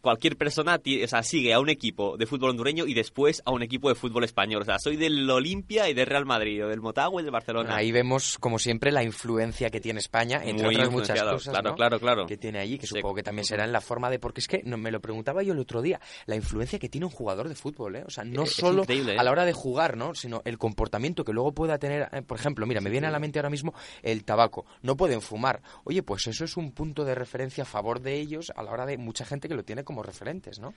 cualquier 0.00 0.36
persona 0.36 0.80
o 1.04 1.08
sea, 1.08 1.22
sigue 1.22 1.52
a 1.52 1.60
un 1.60 1.68
equipo 1.68 2.16
de 2.16 2.26
fútbol 2.26 2.50
hondureño 2.50 2.86
y 2.86 2.94
después 2.94 3.42
a 3.44 3.50
un 3.50 3.62
equipo 3.62 3.88
de 3.88 3.94
fútbol 3.94 4.24
español. 4.24 4.62
O 4.62 4.64
sea, 4.64 4.78
soy 4.78 4.96
del 4.96 5.28
Olimpia 5.28 5.88
y 5.88 5.94
del 5.94 6.06
Real 6.06 6.24
Madrid, 6.26 6.64
o 6.64 6.68
del 6.68 6.80
Motagua 6.80 7.20
y 7.20 7.24
del 7.24 7.32
Barcelona. 7.32 7.76
Ahí 7.76 7.92
vemos, 7.92 8.38
como 8.38 8.58
siempre, 8.58 8.92
la 8.92 9.02
influencia 9.02 9.70
que 9.70 9.80
tiene 9.80 10.00
España, 10.00 10.40
entre 10.44 10.66
Muy 10.66 10.74
otras 10.76 10.90
muchas 10.90 11.22
cosas, 11.22 11.52
claro, 11.52 11.70
¿no? 11.70 11.76
claro, 11.76 12.00
claro. 12.00 12.26
que 12.26 12.36
tiene 12.36 12.58
allí, 12.58 12.78
que 12.78 12.86
Sí. 12.86 12.94
supongo 12.96 13.16
que 13.16 13.22
también 13.22 13.44
será 13.44 13.64
en 13.64 13.72
la 13.72 13.80
forma 13.80 14.10
de... 14.10 14.18
Porque 14.18 14.40
es 14.40 14.48
que, 14.48 14.62
no, 14.64 14.76
me 14.76 14.90
lo 14.90 15.00
preguntaba 15.00 15.42
yo 15.42 15.52
el 15.52 15.58
otro 15.58 15.82
día, 15.82 16.00
la 16.26 16.36
influencia 16.36 16.78
que 16.78 16.88
tiene 16.88 17.04
un 17.06 17.12
jugador 17.12 17.48
de 17.48 17.54
fútbol, 17.54 17.96
¿eh? 17.96 18.04
O 18.06 18.10
sea, 18.10 18.24
no 18.24 18.44
Es 18.44 18.52
solo 18.52 18.84
¿eh? 18.88 19.16
a 19.18 19.22
la 19.22 19.30
hora 19.30 19.44
de 19.44 19.52
jugar, 19.52 19.96
¿no? 19.96 20.14
Sino 20.14 20.42
el 20.44 20.58
comportamiento 20.58 21.24
que 21.24 21.32
luego 21.32 21.52
pueda 21.52 21.78
tener... 21.78 22.08
eh, 22.12 22.22
por 22.22 22.38
ejemplo, 22.38 22.66
mira, 22.66 22.80
me 22.80 22.90
viene 22.90 23.06
a 23.06 23.10
la 23.10 23.18
mente 23.18 23.38
ahora 23.38 23.50
mismo 23.50 23.74
el 24.02 24.24
tabaco. 24.24 24.64
No 24.82 24.96
pueden 24.96 25.20
fumar. 25.20 25.60
Oye, 25.84 26.02
pues 26.02 26.26
eso 26.26 26.44
es 26.44 26.56
un 26.56 26.72
punto 26.72 27.04
de 27.04 27.14
referencia 27.14 27.62
a 27.62 27.66
favor 27.66 28.00
de 28.00 28.14
ellos 28.18 28.52
a 28.54 28.62
la 28.62 28.70
hora 28.70 28.86
de 28.86 28.96
mucha 28.98 29.24
gente 29.24 29.48
que 29.48 29.54
lo 29.54 29.64
tiene 29.64 29.84
como 29.88 30.02
referentes, 30.02 30.58
¿no? 30.60 30.74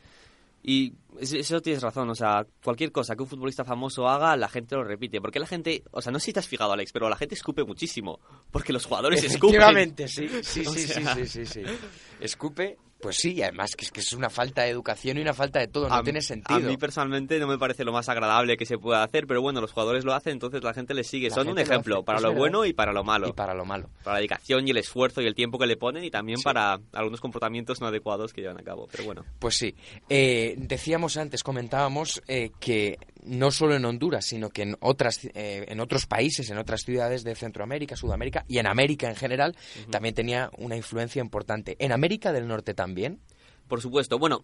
Y 0.63 0.93
es- 1.19 1.33
eso 1.33 1.59
tienes 1.61 1.81
razón, 1.83 2.09
o 2.09 2.15
sea, 2.15 2.45
cualquier 2.63 2.91
cosa 2.91 3.15
que 3.15 3.23
un 3.23 3.27
futbolista 3.29 3.65
famoso 3.65 4.07
haga, 4.07 4.37
la 4.37 4.47
gente 4.47 4.75
lo 4.75 4.83
repite. 4.83 5.19
Porque 5.19 5.39
la 5.39 5.47
gente, 5.47 5.83
o 5.91 6.01
sea, 6.01 6.11
no 6.11 6.19
sé 6.19 6.27
si 6.27 6.33
te 6.33 6.39
has 6.39 6.47
fijado, 6.47 6.71
Alex, 6.71 6.91
pero 6.91 7.09
la 7.09 7.15
gente 7.17 7.35
escupe 7.35 7.63
muchísimo. 7.63 8.19
Porque 8.51 8.71
los 8.71 8.85
jugadores 8.85 9.23
escupen. 9.23 9.55
Efectivamente, 9.55 10.07
sí, 10.07 10.29
sí, 10.43 10.63
sí, 10.65 10.87
sí, 10.87 11.25
sí, 11.27 11.45
sí. 11.45 11.63
Escupe, 12.21 12.77
pues 13.01 13.17
sí, 13.17 13.33
y 13.33 13.41
además 13.41 13.75
que 13.75 13.85
es 13.85 13.91
que 13.91 13.99
es 14.01 14.13
una 14.13 14.29
falta 14.29 14.63
de 14.63 14.69
educación 14.69 15.17
y 15.17 15.21
una 15.21 15.33
falta 15.33 15.59
de 15.59 15.67
todo, 15.67 15.89
no 15.89 15.95
A- 15.95 16.03
tiene 16.03 16.21
sentido. 16.21 16.57
A 16.57 16.59
mí 16.61 16.77
personalmente 16.77 17.39
no 17.39 17.47
me 17.47 17.57
parece 17.57 17.83
lo 17.83 17.91
más 17.91 18.07
agradable 18.09 18.57
que 18.57 18.65
se 18.65 18.77
pueda 18.77 19.03
hacer, 19.03 19.27
pero 19.27 19.41
bueno, 19.41 19.61
los 19.61 19.71
jugadores 19.71 20.05
lo 20.05 20.13
hacen, 20.13 20.33
entonces 20.33 20.63
la 20.63 20.73
gente 20.73 20.93
les 20.93 21.07
sigue. 21.07 21.29
La 21.29 21.35
Son 21.35 21.47
un 21.47 21.55
lo 21.55 21.61
ejemplo 21.61 22.03
para 22.03 22.17
es 22.19 22.23
lo 22.23 22.29
verdad. 22.29 22.39
bueno 22.39 22.65
y 22.65 22.73
para 22.73 22.93
lo 22.93 23.03
malo. 23.03 23.27
Y 23.29 23.33
para 23.33 23.53
lo 23.53 23.65
malo. 23.65 23.89
Para 24.03 24.13
la 24.15 24.19
dedicación 24.19 24.67
y 24.67 24.71
el 24.71 24.77
esfuerzo 24.77 25.21
y 25.21 25.25
el 25.27 25.35
tiempo 25.35 25.57
que 25.59 25.65
le 25.67 25.77
ponen 25.77 26.03
y 26.03 26.11
también 26.11 26.37
Sí. 26.37 26.43
para 26.43 26.79
algunos 26.93 27.19
comportamientos 27.19 27.81
no 27.81 27.87
adecuados 27.87 28.33
que 28.33 28.41
llevan 28.41 28.59
a 28.59 28.63
cabo. 28.63 28.87
Pero 28.91 29.05
bueno, 29.05 29.25
Pues 29.39 29.55
sí. 29.57 29.75
Eh, 30.09 30.55
decíamos 30.57 31.17
antes, 31.17 31.43
comentábamos 31.43 32.21
eh, 32.27 32.51
que 32.59 32.97
no 33.23 33.51
solo 33.51 33.75
en 33.75 33.85
Honduras, 33.85 34.25
sino 34.25 34.49
que 34.49 34.63
en 34.63 34.75
otras, 34.79 35.25
eh, 35.25 35.65
en 35.67 35.79
otros 35.79 36.05
países, 36.05 36.49
en 36.49 36.57
otras 36.57 36.81
ciudades 36.81 37.23
de 37.23 37.35
Centroamérica, 37.35 37.95
Sudamérica 37.95 38.45
y 38.47 38.57
en 38.57 38.67
América 38.67 39.09
en 39.09 39.15
general, 39.15 39.55
también 39.89 40.15
tenía 40.15 40.49
una 40.57 40.75
influencia 40.75 41.21
importante. 41.21 41.75
En 41.79 41.91
América 41.91 42.31
del 42.31 42.47
Norte 42.47 42.73
también. 42.73 43.19
por 43.67 43.79
supuesto. 43.81 44.19
Bueno, 44.19 44.43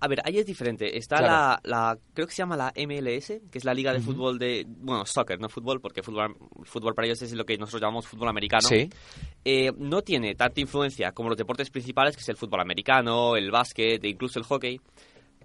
a 0.00 0.08
ver, 0.08 0.20
ahí 0.24 0.38
es 0.38 0.46
diferente. 0.46 0.98
Está 0.98 1.16
Claro. 1.16 1.32
la, 1.32 1.60
la, 1.64 1.98
creo 2.12 2.26
que 2.26 2.32
se 2.34 2.42
llama 2.42 2.56
la 2.56 2.72
MLS, 2.76 3.40
que 3.50 3.58
es 3.58 3.64
la 3.64 3.72
liga 3.72 3.92
de 3.92 4.00
fútbol 4.00 4.38
de, 4.38 4.66
bueno, 4.68 5.06
soccer, 5.06 5.40
no 5.40 5.48
fútbol, 5.48 5.80
porque 5.80 6.02
fútbol, 6.02 6.36
fútbol 6.64 6.94
para 6.94 7.06
ellos 7.06 7.22
es 7.22 7.32
lo 7.32 7.44
que 7.44 7.56
nosotros 7.56 7.80
llamamos 7.80 8.06
fútbol 8.06 8.28
americano. 8.28 8.68
Sí. 8.68 8.90
Eh, 9.44 9.72
no 9.78 10.02
tiene 10.02 10.34
tanta 10.34 10.60
influencia 10.60 11.12
como 11.12 11.30
los 11.30 11.38
deportes 11.38 11.70
principales, 11.70 12.16
que 12.16 12.22
es 12.22 12.28
el 12.28 12.36
fútbol 12.36 12.60
americano, 12.60 13.34
el 13.36 13.50
básquet 13.50 14.04
e 14.04 14.08
incluso 14.08 14.38
el 14.38 14.44
hockey. 14.44 14.80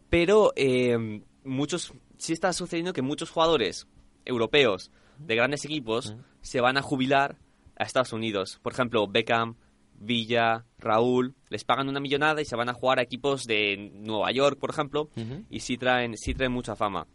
Pero 0.10 0.52
eh, 0.56 1.22
muchos, 1.46 1.94
sí 2.20 2.34
está 2.34 2.54
sucediendo 2.54 2.94
que 2.94 3.02
muchos 3.02 3.32
jugadores 3.32 3.88
europeos 4.26 4.92
de 5.18 5.36
grandes 5.36 5.66
equipos 5.66 6.16
se 6.42 6.62
van 6.62 6.78
a 6.78 6.84
jubilar 6.84 7.38
a 7.78 7.84
Estados 7.86 8.14
Unidos. 8.14 8.60
Por 8.62 8.74
ejemplo, 8.74 9.08
Beckham, 9.08 9.56
Villa, 9.96 10.66
Raúl, 10.78 11.34
les 11.50 11.64
pagan 11.64 11.90
una 11.90 12.00
millonada 12.00 12.42
y 12.42 12.46
se 12.46 12.56
van 12.56 12.70
a 12.70 12.74
jugar 12.74 13.00
a 13.00 13.02
equipos 13.02 13.46
de 13.46 13.92
Nueva 13.96 14.32
York, 14.32 14.60
por 14.60 14.70
ejemplo, 14.70 15.10
y 15.50 15.62
sí 15.62 15.78
traen, 15.78 16.18
sí 16.18 16.34
traen 16.34 16.52
mucha 16.52 16.76
fama. 16.76 17.08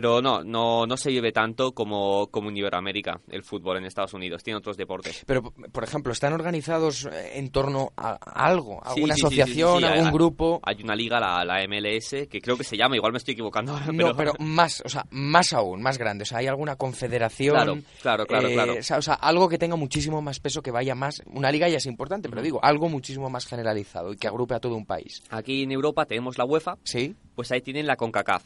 Pero 0.00 0.22
no, 0.22 0.44
no, 0.44 0.86
no 0.86 0.96
se 0.96 1.12
lleve 1.12 1.32
tanto 1.32 1.72
como, 1.72 2.28
como 2.28 2.50
en 2.50 2.56
Iberoamérica 2.56 3.20
el 3.30 3.42
fútbol 3.42 3.78
en 3.78 3.84
Estados 3.84 4.14
Unidos. 4.14 4.44
Tiene 4.44 4.58
otros 4.58 4.76
deportes. 4.76 5.24
Pero, 5.26 5.42
por 5.42 5.82
ejemplo, 5.82 6.12
¿están 6.12 6.32
organizados 6.34 7.08
en 7.34 7.50
torno 7.50 7.92
a 7.96 8.12
algo? 8.46 8.80
¿Alguna 8.84 9.14
sí, 9.14 9.20
sí, 9.20 9.26
asociación? 9.26 9.78
sí. 9.80 9.84
¿Algún 9.84 10.06
Hay- 10.06 10.12
grupo? 10.12 10.60
Hay 10.62 10.76
una 10.84 10.94
liga, 10.94 11.18
la, 11.18 11.44
la 11.44 11.64
MLS, 11.66 12.28
que 12.28 12.40
creo 12.40 12.56
que 12.56 12.62
se 12.62 12.76
llama, 12.76 12.94
igual 12.94 13.10
me 13.10 13.18
estoy 13.18 13.32
equivocando 13.32 13.72
ahora, 13.72 13.86
No, 13.92 14.14
pero 14.16 14.34
más, 14.38 14.82
o 14.84 14.88
sea, 14.88 15.04
más 15.10 15.52
aún, 15.52 15.82
más 15.82 15.98
grande. 15.98 16.22
O 16.22 16.26
sea, 16.26 16.38
¿hay 16.38 16.46
alguna 16.46 16.76
confederación? 16.76 17.56
Claro, 17.56 17.74
claro, 18.00 18.24
claro, 18.26 18.48
eh, 18.48 18.54
claro. 18.54 18.74
O 18.78 19.02
sea, 19.02 19.14
algo 19.14 19.48
que 19.48 19.58
tenga 19.58 19.74
muchísimo 19.74 20.22
más 20.22 20.38
peso, 20.38 20.62
que 20.62 20.70
vaya 20.70 20.94
más... 20.94 21.22
Una 21.26 21.50
liga 21.50 21.68
ya 21.68 21.78
es 21.78 21.86
importante, 21.86 22.28
pero 22.28 22.40
digo, 22.42 22.60
algo 22.62 22.88
muchísimo 22.88 23.28
más 23.30 23.46
generalizado 23.46 24.12
y 24.12 24.16
que 24.16 24.28
agrupe 24.28 24.54
a 24.54 24.60
todo 24.60 24.76
un 24.76 24.86
país. 24.86 25.22
Aquí 25.30 25.64
en 25.64 25.72
Europa 25.72 26.04
tenemos 26.06 26.38
la 26.38 26.44
UEFA, 26.44 26.76
¿Sí? 26.84 27.16
pues 27.34 27.50
ahí 27.52 27.60
tienen 27.62 27.86
la 27.86 27.96
CONCACAF, 27.96 28.44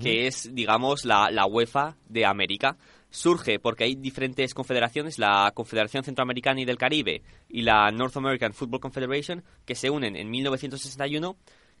que 0.00 0.26
es, 0.26 0.54
digamos, 0.54 1.04
la, 1.04 1.30
la 1.30 1.46
UEFA 1.46 1.96
de 2.08 2.26
América. 2.26 2.76
Surge 3.10 3.58
porque 3.58 3.84
hay 3.84 3.94
diferentes 3.94 4.52
confederaciones, 4.52 5.18
la 5.18 5.50
Confederación 5.54 6.04
Centroamericana 6.04 6.60
y 6.60 6.66
del 6.66 6.76
Caribe 6.76 7.22
y 7.48 7.62
la 7.62 7.90
North 7.90 8.16
American 8.16 8.52
Football 8.52 8.80
Confederation, 8.80 9.42
que 9.64 9.74
se 9.74 9.88
unen 9.88 10.14
en 10.14 10.28
1961 10.30 11.36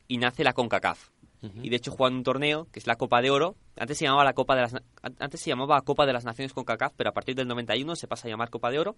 y 0.08 0.16
nace 0.16 0.42
la 0.42 0.54
CONCACAF. 0.54 1.10
Y 1.40 1.68
de 1.70 1.76
hecho 1.76 1.92
juegan 1.92 2.16
un 2.18 2.22
torneo 2.24 2.66
que 2.72 2.80
es 2.80 2.86
la 2.88 2.96
Copa 2.96 3.22
de 3.22 3.30
Oro. 3.30 3.54
Antes 3.76 3.96
se 3.98 4.04
llamaba 4.06 4.24
la 4.24 4.32
Copa 4.32 4.56
de 4.56 4.62
las 4.62 4.74
antes 5.20 5.40
se 5.40 5.50
llamaba 5.50 5.80
Copa 5.82 6.04
de 6.04 6.12
las 6.12 6.24
Naciones 6.24 6.52
CONCACAF, 6.52 6.94
pero 6.96 7.10
a 7.10 7.12
partir 7.12 7.36
del 7.36 7.46
91 7.46 7.94
se 7.94 8.08
pasa 8.08 8.26
a 8.26 8.30
llamar 8.30 8.50
Copa 8.50 8.70
de 8.72 8.80
Oro. 8.80 8.96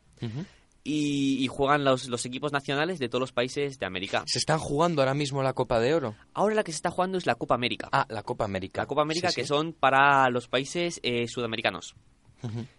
y, 0.83 1.45
y 1.45 1.47
juegan 1.49 1.85
los, 1.85 2.09
los 2.09 2.25
equipos 2.25 2.53
nacionales 2.53 2.99
de 2.99 3.09
todos 3.11 3.21
los 3.21 3.33
países 3.33 3.79
de 3.79 3.85
América. 3.85 4.23
¿Se 4.27 4.39
están 4.39 4.59
jugando 4.59 5.03
ahora 5.03 5.13
mismo 5.13 5.43
la 5.43 5.53
Copa 5.53 5.79
de 5.81 5.93
Oro? 5.95 6.15
Ahora 6.33 6.55
la 6.55 6.65
que 6.65 6.73
se 6.73 6.77
está 6.77 6.91
jugando 6.91 7.19
es 7.19 7.27
la 7.27 7.35
Copa 7.35 7.55
América. 7.55 7.91
Ah, 7.93 8.07
la 8.09 8.23
Copa 8.23 8.47
América. 8.47 8.81
La 8.81 8.87
Copa 8.87 9.03
América 9.03 9.29
Sí, 9.29 9.35
que 9.37 9.43
sí. 9.43 9.49
son 9.49 9.75
para 9.75 10.31
los 10.31 10.49
países 10.49 10.99
eh, 11.03 11.27
sudamericanos. 11.29 11.95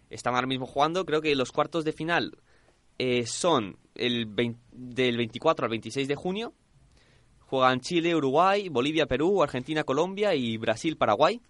Están 0.10 0.34
ahora 0.34 0.48
mismo 0.48 0.65
jugando, 0.65 1.06
creo 1.06 1.22
que 1.22 1.36
los 1.36 1.51
cuartos 1.51 1.86
de 1.86 1.91
final 1.94 2.36
eh, 2.98 3.27
son 3.27 3.77
el 3.94 4.25
vein- 4.25 4.58
del 4.72 5.18
24 5.18 5.65
al 5.65 5.70
26 5.70 6.08
de 6.08 6.15
junio. 6.15 6.53
Juegan 7.51 7.81
Chile, 7.81 8.15
Uruguay, 8.15 8.70
Bolivia, 8.70 9.08
Perú, 9.08 9.43
Argentina, 9.43 9.84
Colombia 9.84 10.34
y 10.34 10.55
Brasil, 10.55 10.96
Paraguay. 10.96 11.41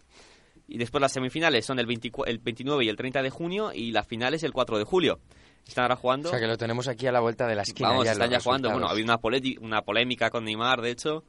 Y 0.68 0.80
después 0.80 1.00
las 1.00 1.12
semifinales 1.12 1.64
son 1.64 1.78
el, 1.78 1.86
24 1.86 2.32
el 2.32 2.40
29 2.40 2.86
y 2.86 2.90
el 2.90 2.96
30 2.96 3.22
de 3.22 3.30
junio 3.30 3.72
y 3.72 3.92
la 3.92 4.02
final 4.02 4.34
es 4.34 4.42
el 4.42 4.52
4 4.52 4.80
de 4.80 4.84
julio. 4.84 5.20
Están 5.68 5.84
ahora 5.84 5.96
jugando. 5.96 6.30
O 6.30 6.32
sea 6.32 6.40
que 6.40 6.48
lo 6.48 6.58
tenemos 6.58 6.88
aquí 6.88 7.06
a 7.06 7.12
la 7.12 7.20
vuelta 7.20 7.46
de 7.46 7.54
la 7.54 7.62
esquina. 7.62 7.90
Vamos, 7.90 8.06
ya 8.06 8.14
están 8.14 8.32
ya 8.32 8.40
jugando. 8.40 8.72
Bueno, 8.72 8.88
ha 8.88 8.90
habido 8.90 9.06
una, 9.06 9.20
una 9.62 9.82
polémica 9.84 10.32
con 10.32 10.44
Neymar, 10.44 10.82
de 10.82 10.90
hecho. 10.90 11.24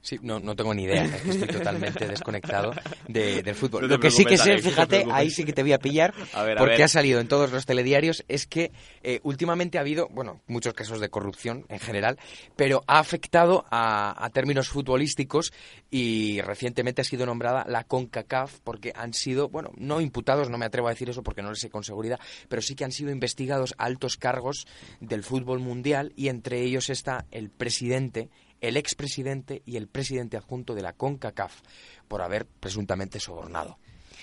Sí, 0.00 0.18
no, 0.22 0.38
no 0.40 0.54
tengo 0.56 0.72
ni 0.74 0.84
idea, 0.84 1.04
es 1.04 1.22
que 1.22 1.30
estoy 1.30 1.48
totalmente 1.48 2.06
desconectado 2.06 2.72
de- 3.08 3.42
del 3.42 3.54
fútbol. 3.54 3.82
No 3.82 3.88
Lo 3.88 4.00
que 4.00 4.10
sí 4.10 4.24
que 4.24 4.38
sé, 4.38 4.54
no 4.56 4.62
fíjate, 4.62 5.04
ahí 5.10 5.28
sí 5.30 5.44
que 5.44 5.52
te 5.52 5.62
voy 5.62 5.72
a 5.72 5.78
pillar, 5.78 6.14
A 6.32 6.44
ver, 6.44 6.56
a 6.56 6.60
porque 6.60 6.74
ver. 6.76 6.82
ha 6.84 6.88
salido 6.88 7.20
en 7.20 7.28
todos 7.28 7.50
los 7.50 7.66
telediarios, 7.66 8.24
es 8.28 8.46
que 8.46 8.70
eh, 9.02 9.20
últimamente 9.24 9.76
ha 9.76 9.80
habido, 9.82 10.08
bueno, 10.08 10.40
muchos 10.46 10.72
casos 10.72 11.00
de 11.00 11.08
corrupción 11.10 11.66
en 11.68 11.80
general, 11.80 12.16
pero 12.56 12.84
ha 12.86 13.00
afectado 13.00 13.64
a, 13.70 14.24
a 14.24 14.30
términos 14.30 14.68
futbolísticos 14.68 15.52
y 15.90 16.40
recientemente 16.42 17.02
ha 17.02 17.04
sido 17.04 17.26
nombrada 17.26 17.64
la 17.68 17.84
CONCACAF 17.84 18.60
porque 18.62 18.92
han 18.94 19.12
sido, 19.14 19.48
bueno, 19.48 19.72
no 19.76 20.00
imputados, 20.00 20.48
no 20.48 20.58
me 20.58 20.66
atrevo 20.66 20.86
a 20.88 20.90
decir 20.90 21.10
eso 21.10 21.22
porque 21.22 21.42
no 21.42 21.48
lo 21.50 21.56
sé 21.56 21.70
con 21.70 21.82
seguridad, 21.84 22.20
pero 22.48 22.62
sí 22.62 22.74
que 22.74 22.84
han 22.84 22.92
sido 22.92 23.10
investigados 23.10 23.74
altos 23.78 24.16
cargos 24.16 24.66
del 25.00 25.22
fútbol 25.24 25.58
mundial 25.58 26.12
y 26.16 26.28
entre 26.28 26.62
ellos 26.62 26.88
está 26.88 27.26
el 27.30 27.50
presidente 27.50 28.28
el 28.60 28.76
expresidente 28.76 29.62
y 29.66 29.76
el 29.76 29.86
presidente 29.88 30.36
adjunto 30.36 30.74
de 30.74 30.82
la 30.82 30.92
CONCACAF 30.92 31.60
por 32.08 32.22
haber 32.22 32.46
presuntamente 32.46 33.20
sobornado. 33.20 33.78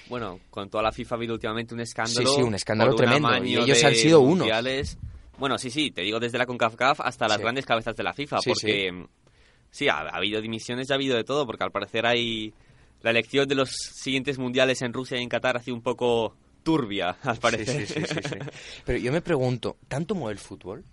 Bueno, 0.10 0.40
con 0.50 0.70
toda 0.70 0.84
la 0.84 0.92
FIFA 0.92 1.16
ha 1.16 1.18
habido 1.18 1.34
últimamente 1.34 1.74
un 1.74 1.80
escándalo. 1.80 2.28
Sí, 2.30 2.36
sí, 2.36 2.42
un 2.44 2.54
escándalo 2.54 2.92
un 2.92 2.98
tremendo, 2.98 3.44
y 3.46 3.56
ellos 3.56 3.84
han 3.84 3.96
sido 3.96 4.22
unos. 4.22 4.48
Bueno, 5.38 5.58
sí, 5.58 5.70
sí, 5.70 5.92
te 5.92 6.02
digo 6.02 6.20
desde 6.20 6.38
la 6.38 6.46
CONCACAF 6.46 7.02
hasta 7.02 7.28
las 7.28 7.38
Sí. 7.38 7.44
grandes 7.44 7.66
cabezas 7.66 7.96
de 7.96 8.04
la 8.04 8.14
FIFA, 8.14 8.40
Sí, 8.40 8.50
porque 8.52 9.06
sí, 9.72 9.88
ha, 9.90 10.00
ha 10.00 10.16
habido 10.18 10.40
dimisiones, 10.42 10.88
ya 10.88 10.96
ha 10.96 10.98
habido 10.98 11.18
de 11.18 11.24
todo, 11.24 11.46
porque 11.46 11.64
al 11.64 11.72
parecer 11.72 12.06
hay 12.06 12.54
la 13.02 13.10
elección 13.12 13.48
de 13.48 13.56
los 13.56 13.70
siguientes 13.72 14.38
mundiales 14.38 14.82
en 14.82 14.94
Rusia 14.94 15.18
y 15.20 15.24
en 15.24 15.30
Qatar 15.30 15.58
ha 15.58 15.62
sido 15.62 15.76
un 15.76 15.82
poco 15.84 16.36
turbia, 16.64 17.18
al 17.24 17.38
parecer. 17.38 17.86
Sí, 17.86 17.94
sí, 17.94 18.02
sí, 18.02 18.14
sí, 18.14 18.30
sí. 18.30 18.36
Pero 18.86 18.98
yo 19.00 19.12
me 19.12 19.22
pregunto, 19.22 19.78
¿tanto 19.88 20.16
mueve 20.16 20.34
el 20.34 20.40
fútbol? 20.40 20.84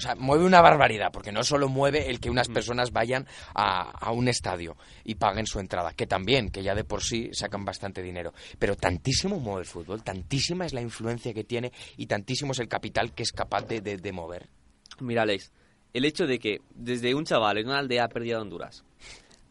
O 0.00 0.02
sea, 0.02 0.14
mueve 0.14 0.46
una 0.46 0.62
barbaridad, 0.62 1.12
porque 1.12 1.30
no 1.30 1.44
solo 1.44 1.68
mueve 1.68 2.08
el 2.08 2.20
que 2.20 2.30
unas 2.30 2.48
personas 2.48 2.90
vayan 2.90 3.26
a, 3.54 3.82
a 3.90 4.12
un 4.12 4.28
estadio 4.28 4.78
y 5.04 5.16
paguen 5.16 5.46
su 5.46 5.60
entrada, 5.60 5.92
que 5.92 6.06
también, 6.06 6.48
que 6.48 6.62
ya 6.62 6.74
de 6.74 6.84
por 6.84 7.02
sí 7.02 7.28
sacan 7.34 7.66
bastante 7.66 8.00
dinero, 8.02 8.32
pero 8.58 8.76
tantísimo 8.76 9.38
mueve 9.38 9.60
el 9.60 9.66
fútbol, 9.66 10.02
tantísima 10.02 10.64
es 10.64 10.72
la 10.72 10.80
influencia 10.80 11.34
que 11.34 11.44
tiene 11.44 11.70
y 11.98 12.06
tantísimo 12.06 12.52
es 12.52 12.60
el 12.60 12.68
capital 12.68 13.12
que 13.12 13.24
es 13.24 13.32
capaz 13.32 13.66
de, 13.66 13.82
de- 13.82 13.98
de 13.98 14.12
mover. 14.12 14.48
Mira, 15.00 15.20
Alex, 15.22 15.52
el 15.92 16.06
hecho 16.06 16.26
de 16.26 16.38
que 16.38 16.62
desde 16.74 17.14
un 17.14 17.26
chaval 17.26 17.58
en 17.58 17.66
una 17.66 17.78
aldea 17.78 18.08
perdida 18.08 18.36
de 18.36 18.40
Honduras 18.40 18.84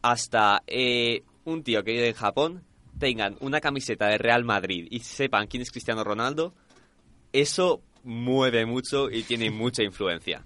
hasta 0.02 0.62
eh, 0.66 1.22
un 1.44 1.62
tío 1.62 1.84
que 1.84 1.92
vive 1.92 2.08
en 2.08 2.14
Japón 2.14 2.64
tengan 2.98 3.36
una 3.40 3.60
camiseta 3.60 4.08
de 4.08 4.18
Real 4.18 4.44
Madrid 4.44 4.88
y 4.90 4.98
sepan 4.98 5.46
quién 5.46 5.62
es 5.62 5.70
Cristiano 5.70 6.02
Ronaldo, 6.02 6.54
eso 7.32 7.82
mueve 8.04 8.66
mucho 8.66 9.10
y 9.10 9.22
tiene 9.22 9.50
mucha 9.50 9.82
influencia. 9.82 10.44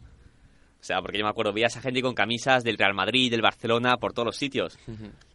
O 0.85 0.87
sea, 0.87 1.01
porque 1.01 1.19
yo 1.19 1.25
me 1.25 1.31
acuerdo, 1.31 1.53
veía 1.53 1.67
a 1.67 1.69
esa 1.69 1.81
gente 1.81 2.03
con 2.03 2.15
camisas 2.15 2.63
del 2.63 2.77
Real 2.77 2.93
Madrid, 2.93 3.31
del 3.31 3.41
Barcelona, 3.41 3.97
por 3.97 4.13
todos 4.13 4.27
los 4.27 4.37
sitios. 4.37 4.79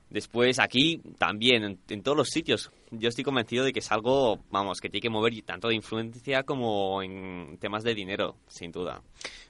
Después 0.09 0.59
aquí 0.59 1.01
también, 1.17 1.63
en, 1.63 1.79
en 1.89 2.03
todos 2.03 2.15
los 2.15 2.29
sitios. 2.29 2.71
Yo 2.91 3.09
estoy 3.09 3.23
convencido 3.23 3.63
de 3.63 3.71
que 3.71 3.79
es 3.79 3.91
algo, 3.91 4.39
vamos, 4.51 4.79
que 4.79 4.89
tiene 4.89 5.01
que 5.01 5.09
mover 5.09 5.33
tanto 5.43 5.67
de 5.67 5.75
influencia 5.75 6.43
como 6.43 7.01
en 7.01 7.57
temas 7.59 7.83
de 7.83 7.95
dinero, 7.95 8.35
sin 8.47 8.71
duda. 8.71 9.01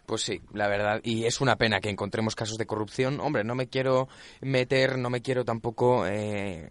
Pues 0.05 0.21
sí, 0.21 0.41
la 0.53 0.67
verdad. 0.67 1.01
Y 1.03 1.25
es 1.25 1.39
una 1.39 1.55
pena 1.55 1.79
que 1.79 1.89
encontremos 1.89 2.33
casos 2.33 2.57
de 2.57 2.65
corrupción. 2.65 3.19
Hombre, 3.19 3.43
no 3.43 3.55
me 3.55 3.67
quiero 3.67 4.07
meter, 4.41 4.97
no 4.97 5.09
me 5.09 5.21
quiero 5.21 5.45
tampoco 5.45 6.07
eh, 6.07 6.69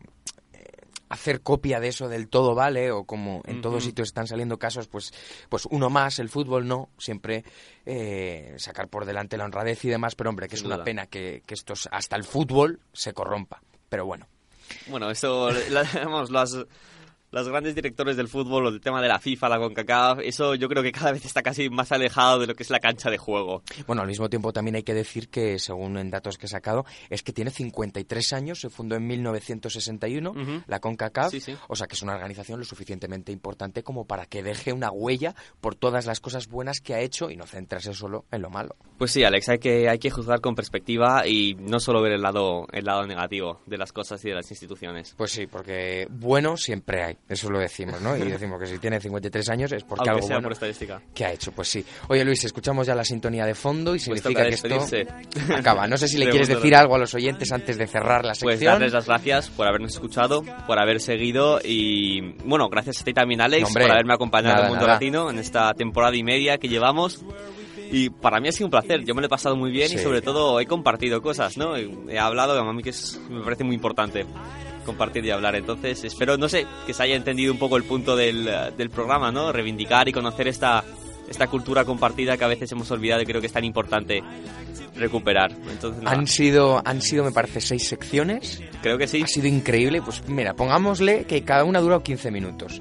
hacer 1.09 1.41
copia 1.43 1.81
de 1.81 1.89
eso 1.89 2.09
del 2.09 2.29
todo 2.29 2.55
vale 2.55 2.91
o 2.91 3.05
como 3.05 3.43
en 3.47 3.61
todos 3.61 3.77
Ujú. 3.83 3.87
sitios 3.87 4.09
están 4.09 4.27
saliendo 4.27 4.59
casos, 4.59 4.89
pues, 4.89 5.13
pues 5.49 5.67
uno 5.71 5.91
más, 5.91 6.19
el 6.19 6.29
fútbol 6.29 6.67
no, 6.69 6.91
siempre 6.99 7.45
eh, 7.87 8.55
sacar 8.59 8.89
por 8.89 9.05
delante 9.07 9.37
la 9.37 9.45
honradez 9.45 9.85
y 9.85 9.89
demás. 9.89 10.15
Pero 10.15 10.31
hombre, 10.31 10.49
que 10.49 10.57
es 10.57 10.63
una 10.63 10.77
duda. 10.77 10.85
pena 10.85 11.07
que, 11.07 11.43
que 11.47 11.55
esto, 11.55 11.75
hasta 11.91 12.17
el 12.17 12.25
fútbol 12.25 12.81
se 12.93 13.13
corrompa. 13.13 13.63
Pero 13.89 14.05
bueno. 14.07 14.27
Bueno, 14.87 15.11
eso, 15.11 15.51
la- 15.71 15.89
vamos, 16.05 16.31
las, 16.31 16.57
los 17.31 17.49
grandes 17.49 17.75
directores 17.75 18.17
del 18.17 18.29
fútbol, 18.29 18.67
o 18.67 18.69
el 18.71 18.81
tema 18.81 19.03
de 19.03 19.09
la 19.09 19.19
FIFA, 19.19 19.49
la 19.49 19.59
CONCACAF, 19.59 20.19
eso 20.23 20.55
yo 20.55 20.69
creo 20.69 20.83
que 20.83 20.93
cada 20.93 21.13
vez 21.13 21.25
está 21.25 21.43
casi 21.43 21.69
más 21.71 21.93
alejado 21.93 22.39
de 22.41 22.47
lo 22.47 22.55
que 22.55 22.63
es 22.63 22.71
la 22.71 22.81
cancha 22.81 23.11
de 23.11 23.19
juego. 23.19 23.63
Bueno, 23.87 24.03
al 24.03 24.09
mismo 24.09 24.29
tiempo 24.29 24.53
también 24.53 24.77
hay 24.77 24.83
que 24.83 24.95
decir 24.95 25.29
que, 25.29 25.59
según 25.59 25.99
en 25.99 26.11
datos 26.11 26.39
que 26.39 26.47
he 26.47 26.49
sacado, 26.49 26.85
es 27.11 27.23
que 27.23 27.33
tiene 27.33 27.51
53 27.51 28.33
años, 28.33 28.61
se 28.61 28.71
fundó 28.71 28.97
en 28.97 29.07
1961, 29.07 30.31
Ujú. 30.31 30.63
la 30.67 30.81
CONCACAF, 30.81 31.31
Sí, 31.31 31.41
sí. 31.41 31.57
o 31.69 31.77
sea 31.77 31.87
que 31.87 31.95
es 31.95 32.03
una 32.03 32.15
organización 32.15 32.59
lo 32.59 32.65
suficientemente 32.65 33.33
importante 33.33 33.83
como 33.83 34.07
para 34.07 34.27
que 34.27 34.43
deje 34.43 34.73
una 34.73 34.91
huella 34.91 35.35
por 35.61 35.75
todas 35.75 36.07
las 36.07 36.21
cosas 36.21 36.49
buenas 36.49 36.81
que 36.81 36.95
ha 36.95 37.01
hecho 37.01 37.31
y 37.31 37.37
no 37.37 37.47
centrarse 37.47 37.93
solo 37.95 38.25
en 38.31 38.43
lo 38.43 38.51
malo. 38.51 38.77
Pues 38.99 39.11
sí, 39.13 39.23
Alex, 39.25 39.49
hay 39.51 39.59
que, 39.59 39.89
hay 39.89 39.99
que 39.99 40.11
juzgar 40.11 40.41
con 40.41 40.55
perspectiva 40.55 41.27
y 41.27 41.55
no 41.55 41.79
solo 41.81 42.01
ver 42.03 42.13
el 42.13 42.23
lado, 42.23 42.67
el 42.73 42.85
lado 42.85 43.07
negativo 43.07 43.61
de 43.67 43.79
las 43.79 43.93
cosas 43.93 44.25
y 44.25 44.29
de 44.29 44.35
las 44.35 44.51
instituciones. 44.51 45.15
Pues 45.17 45.31
sí, 45.33 45.47
porque 45.47 46.07
bueno 46.11 46.57
siempre 46.57 47.03
hay, 47.05 47.18
eso 47.29 47.51
lo 47.51 47.59
decimos, 47.59 48.01
¿no? 48.01 48.17
Y 48.17 48.21
decimos 48.31 48.59
que 48.59 48.67
si 48.67 48.79
tiene 48.79 48.99
53 49.01 49.49
años 49.51 49.73
es 49.73 49.85
porque 49.85 50.01
Aunque 50.01 50.11
algo 50.11 50.27
sea 50.27 50.37
bueno 50.37 50.47
por 50.47 50.53
estadística. 50.53 51.03
que 51.15 51.25
ha 51.27 51.33
hecho, 51.33 51.53
pues 51.53 51.69
sí. 51.69 51.85
Oye 52.09 52.25
Luis, 52.25 52.43
escuchamos 52.45 52.87
ya 52.87 52.95
la 52.95 53.05
sintonía 53.05 53.45
de 53.45 53.55
fondo 53.55 53.95
y 53.95 53.99
Pues 53.99 54.05
significa 54.23 54.45
que 54.45 54.55
esto 54.55 54.79
acaba. 55.55 55.87
No 55.87 55.97
sé 55.99 56.09
si 56.09 56.17
le 56.17 56.29
quieres 56.31 56.49
decir 56.49 56.75
algo 56.75 56.95
a 56.95 56.99
los 56.99 57.13
oyentes 57.15 57.53
antes 57.53 57.77
de 57.77 57.87
cerrar 57.87 58.25
la 58.25 58.33
Pues 58.33 58.55
sección. 58.55 58.73
darles 58.75 58.93
las 58.95 59.07
gracias 59.07 59.51
por 59.51 59.67
habernos 59.69 59.93
escuchado, 59.93 60.43
por 60.67 60.79
haber 60.79 61.01
seguido 61.01 61.61
y, 61.63 62.33
bueno, 62.45 62.69
gracias 62.71 63.03
a 63.03 63.05
ti 63.05 63.13
también, 63.13 63.41
Alex, 63.43 63.61
No, 63.63 63.69
hombre, 63.69 63.85
por 63.85 63.93
haberme 63.93 64.15
acompañado 64.15 64.55
nada, 64.55 64.65
al 64.67 64.71
mundo 64.71 64.87
nada. 64.87 64.95
latino 64.95 65.31
en 65.31 65.39
esta 65.39 65.75
temporada 65.75 66.17
y 66.17 66.23
media 66.23 66.57
que 66.59 66.69
llevamos. 66.69 67.23
Y 67.91 68.11
para 68.11 68.39
mí 68.41 68.49
ha 68.49 68.53
sido 68.53 68.67
un 68.67 68.71
placer, 68.71 69.03
yo 69.05 69.15
me 69.15 69.21
lo 69.23 69.27
he 69.29 69.31
pasado 69.31 69.57
muy 69.57 69.71
bien 69.71 69.91
y 69.93 69.99
sobre 69.99 70.21
todo 70.23 70.61
he 70.61 70.67
compartido 70.67 71.23
cosas, 71.23 71.57
¿no? 71.57 71.75
He 71.77 71.89
he 72.11 72.19
hablado, 72.19 72.59
a 72.59 72.73
mí 72.73 72.83
que 72.83 72.91
es, 72.91 73.19
me 73.31 73.43
parece 73.43 73.65
muy 73.65 73.75
importante 73.75 74.27
compartir 74.89 75.23
y 75.27 75.31
hablar. 75.31 75.55
Entonces, 75.55 76.03
espero, 76.03 76.39
no 76.39 76.49
sé, 76.49 76.67
que 76.87 76.95
se 76.95 77.03
haya 77.03 77.15
entendido 77.15 77.53
un 77.53 77.59
poco 77.59 77.77
el 77.77 77.85
punto 77.85 78.17
del, 78.17 78.49
eh, 78.49 78.73
del 78.77 78.89
programa, 78.89 79.31
¿no? 79.31 79.53
Reivindicar 79.53 80.09
y 80.09 80.13
conocer 80.13 80.49
esta, 80.49 80.83
esta 81.29 81.47
cultura 81.47 81.85
compartida 81.85 82.39
que 82.39 82.45
a 82.45 82.49
veces 82.49 82.73
hemos 82.73 82.91
olvidado 82.91 83.21
y 83.21 83.27
creo 83.27 83.41
que 83.43 83.49
es 83.49 83.53
tan 83.53 83.65
importante 83.65 84.23
recuperar. 84.97 85.53
Entonces, 85.71 86.03
Han 86.07 86.27
sido, 86.27 86.83
han 86.85 87.03
sido, 87.03 87.23
me 87.23 87.33
parece, 87.33 87.61
seis 87.61 87.87
secciones. 87.87 88.63
creo 88.83 88.97
que 88.99 89.07
sí. 89.07 89.23
Ha 89.23 89.27
sido 89.27 89.47
increíble. 89.47 90.01
Pues 90.03 90.27
mira, 90.27 90.55
pongámosle 90.55 91.25
que 91.25 91.43
cada 91.45 91.65
una 91.65 91.79
ha 91.79 91.83
durado 91.83 92.03
15 92.03 92.31
minutos. 92.31 92.81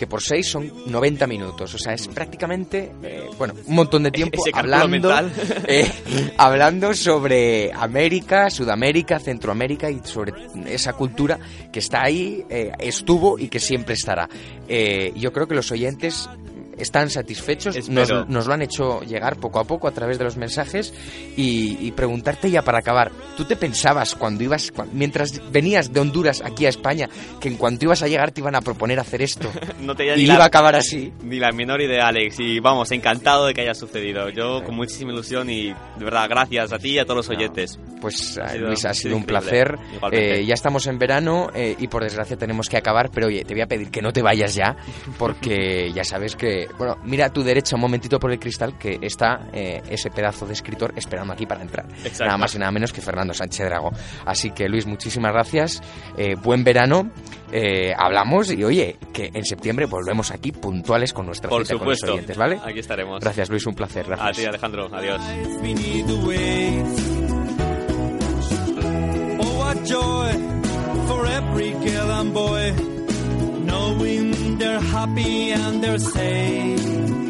Que 0.00 0.06
por 0.06 0.22
seis 0.22 0.46
son 0.46 0.72
90 0.86 1.26
minutos. 1.26 1.74
O 1.74 1.76
sea, 1.76 1.92
es 1.92 2.08
prácticamente, 2.08 2.90
eh, 3.02 3.28
bueno, 3.36 3.52
un 3.66 3.74
montón 3.74 4.02
de 4.02 4.10
tiempo 4.20 4.42
hablando, 4.54 5.12
eh, 5.68 5.92
hablando 6.38 6.94
sobre 6.94 7.70
América, 7.74 8.48
Sudamérica, 8.48 9.18
Centroamérica 9.18 9.90
y 9.90 10.00
sobre 10.02 10.32
esa 10.64 10.94
cultura 10.94 11.38
que 11.70 11.80
está 11.80 12.02
ahí, 12.02 12.46
eh, 12.48 12.72
estuvo 12.78 13.38
y 13.38 13.48
que 13.48 13.60
siempre 13.60 13.92
estará. 13.92 14.26
Eh, 14.68 15.12
yo 15.16 15.34
creo 15.34 15.46
que 15.46 15.54
los 15.54 15.70
oyentes 15.70 16.30
están 16.82 17.10
satisfechos, 17.10 17.88
nos, 17.88 18.10
lo 18.46 18.52
han 18.52 18.62
hecho 18.62 19.00
llegar 19.02 19.36
poco 19.36 19.58
a 19.60 19.64
poco 19.64 19.88
a 19.88 19.92
través 19.92 20.18
de 20.18 20.24
los 20.24 20.36
mensajes 20.36 20.92
y, 21.36 21.76
y 21.80 21.92
preguntarte 21.92 22.50
ya 22.50 22.62
para 22.62 22.78
acabar, 22.78 23.10
¿tú 23.36 23.44
te 23.44 23.56
pensabas 23.56 24.14
cuando 24.14 24.44
ibas, 24.44 24.72
mientras 24.92 25.40
venías 25.50 25.92
de 25.92 26.00
Honduras 26.00 26.42
aquí 26.44 26.66
a 26.66 26.68
España, 26.68 27.08
que 27.40 27.48
en 27.48 27.56
cuanto 27.56 27.84
ibas 27.86 28.02
a 28.02 28.08
llegar 28.08 28.30
te 28.32 28.40
iban 28.40 28.54
a 28.54 28.60
proponer 28.60 28.98
hacer 29.00 29.22
esto 29.22 29.50
No 29.80 29.94
tenía 29.94 30.16
y 30.16 30.24
iba 30.24 30.42
a 30.42 30.46
acabar 30.46 30.74
así? 30.76 31.12
ni 31.22 31.38
la 31.38 31.52
menor 31.52 31.80
idea, 31.80 32.08
Alex. 32.08 32.38
Y 32.40 32.60
vamos, 32.60 32.90
encantado 32.92 33.46
de 33.46 33.54
que 33.54 33.62
haya 33.62 33.74
sucedido. 33.74 34.28
Yo 34.30 34.62
con 34.64 34.74
muchísima 34.74 35.12
ilusión 35.12 35.48
y 35.50 35.68
de 35.68 36.04
verdad, 36.04 36.28
gracias 36.28 36.72
a 36.72 36.78
ti 36.78 36.90
y 36.90 36.98
a 36.98 37.04
todos 37.04 37.16
los 37.16 37.28
oyentes. 37.30 37.78
Pues 38.00 38.38
Ha 38.38 38.46
eh, 38.46 38.48
sido- 38.54 38.66
Luis, 38.68 38.84
ha 38.84 38.94
sido 38.94 39.16
un 39.16 39.24
placer. 39.24 39.76
Eh, 40.12 40.44
ya 40.46 40.54
estamos 40.54 40.86
en 40.86 40.98
verano 40.98 41.48
eh, 41.54 41.76
y 41.78 41.88
por 41.88 42.02
desgracia 42.02 42.36
tenemos 42.36 42.68
que 42.68 42.76
acabar, 42.76 43.10
pero 43.10 43.26
oye, 43.28 43.44
te 43.44 43.54
voy 43.54 43.62
a 43.62 43.66
pedir 43.66 43.90
que 43.90 44.02
no 44.02 44.12
te 44.12 44.22
vayas 44.22 44.54
ya, 44.54 44.76
porque 45.18 45.92
ya 45.92 46.04
sabes 46.04 46.36
que, 46.36 46.66
bueno, 46.78 46.96
mira 47.04 47.26
a 47.26 47.32
tu 47.32 47.42
derecha 47.42 47.76
un 47.76 47.82
momentito 47.82 48.18
por 48.18 48.30
el 48.32 48.38
cristal 48.38 48.76
que 48.78 48.98
está 49.02 49.48
eh, 49.52 49.82
ese 49.88 50.10
pedazo 50.10 50.46
de 50.46 50.52
escritor 50.54 50.92
esperando 50.96 51.32
aquí 51.32 51.46
para 51.46 51.62
entrar. 51.62 51.86
Exacto. 51.98 52.24
Nada 52.24 52.38
más 52.38 52.54
y 52.54 52.58
nada 52.58 52.70
menos 52.72 52.92
que 52.92 53.00
Fernando 53.00 53.32
Sánchez 53.34 53.66
Drago. 53.66 53.90
Así 54.24 54.50
que 54.50 54.68
Luis, 54.68 54.86
muchísimas 54.86 55.32
gracias. 55.32 55.80
eh, 56.16 56.34
buen 56.42 56.64
verano. 56.64 57.10
eh, 57.52 57.92
hablamos 57.96 58.50
y 58.52 58.62
oye, 58.62 58.96
que 59.12 59.30
en 59.34 59.44
septiembre 59.44 59.86
volvemos 59.86 60.30
aquí 60.30 60.52
puntuales 60.52 61.12
con 61.12 61.26
nuestra 61.26 61.50
Por 61.50 61.62
cita 61.66 61.78
supuesto. 61.78 62.06
con 62.06 62.10
los 62.10 62.18
oyentes, 62.18 62.36
¿vale? 62.36 62.60
Aquí 62.64 62.78
estaremos. 62.78 63.20
Gracias 63.20 63.50
Luis, 63.50 63.66
un 63.66 63.74
placer. 63.74 64.04
A 64.06 64.08
Gracias. 64.16 64.36
ti, 64.36 64.44
Alejandro. 64.46 64.88
Adiós. 64.92 65.20
Oh, 69.42 69.58
what 69.58 69.84
joy 69.84 70.32
for 71.06 71.26
every 71.26 71.70
girl 71.84 72.10
and 72.10 72.32
boy, 72.34 72.72
knowing 72.72 72.89
they're 74.60 74.80
happy 74.80 75.52
and 75.52 75.82
they're 75.82 75.98
safe. 75.98 77.29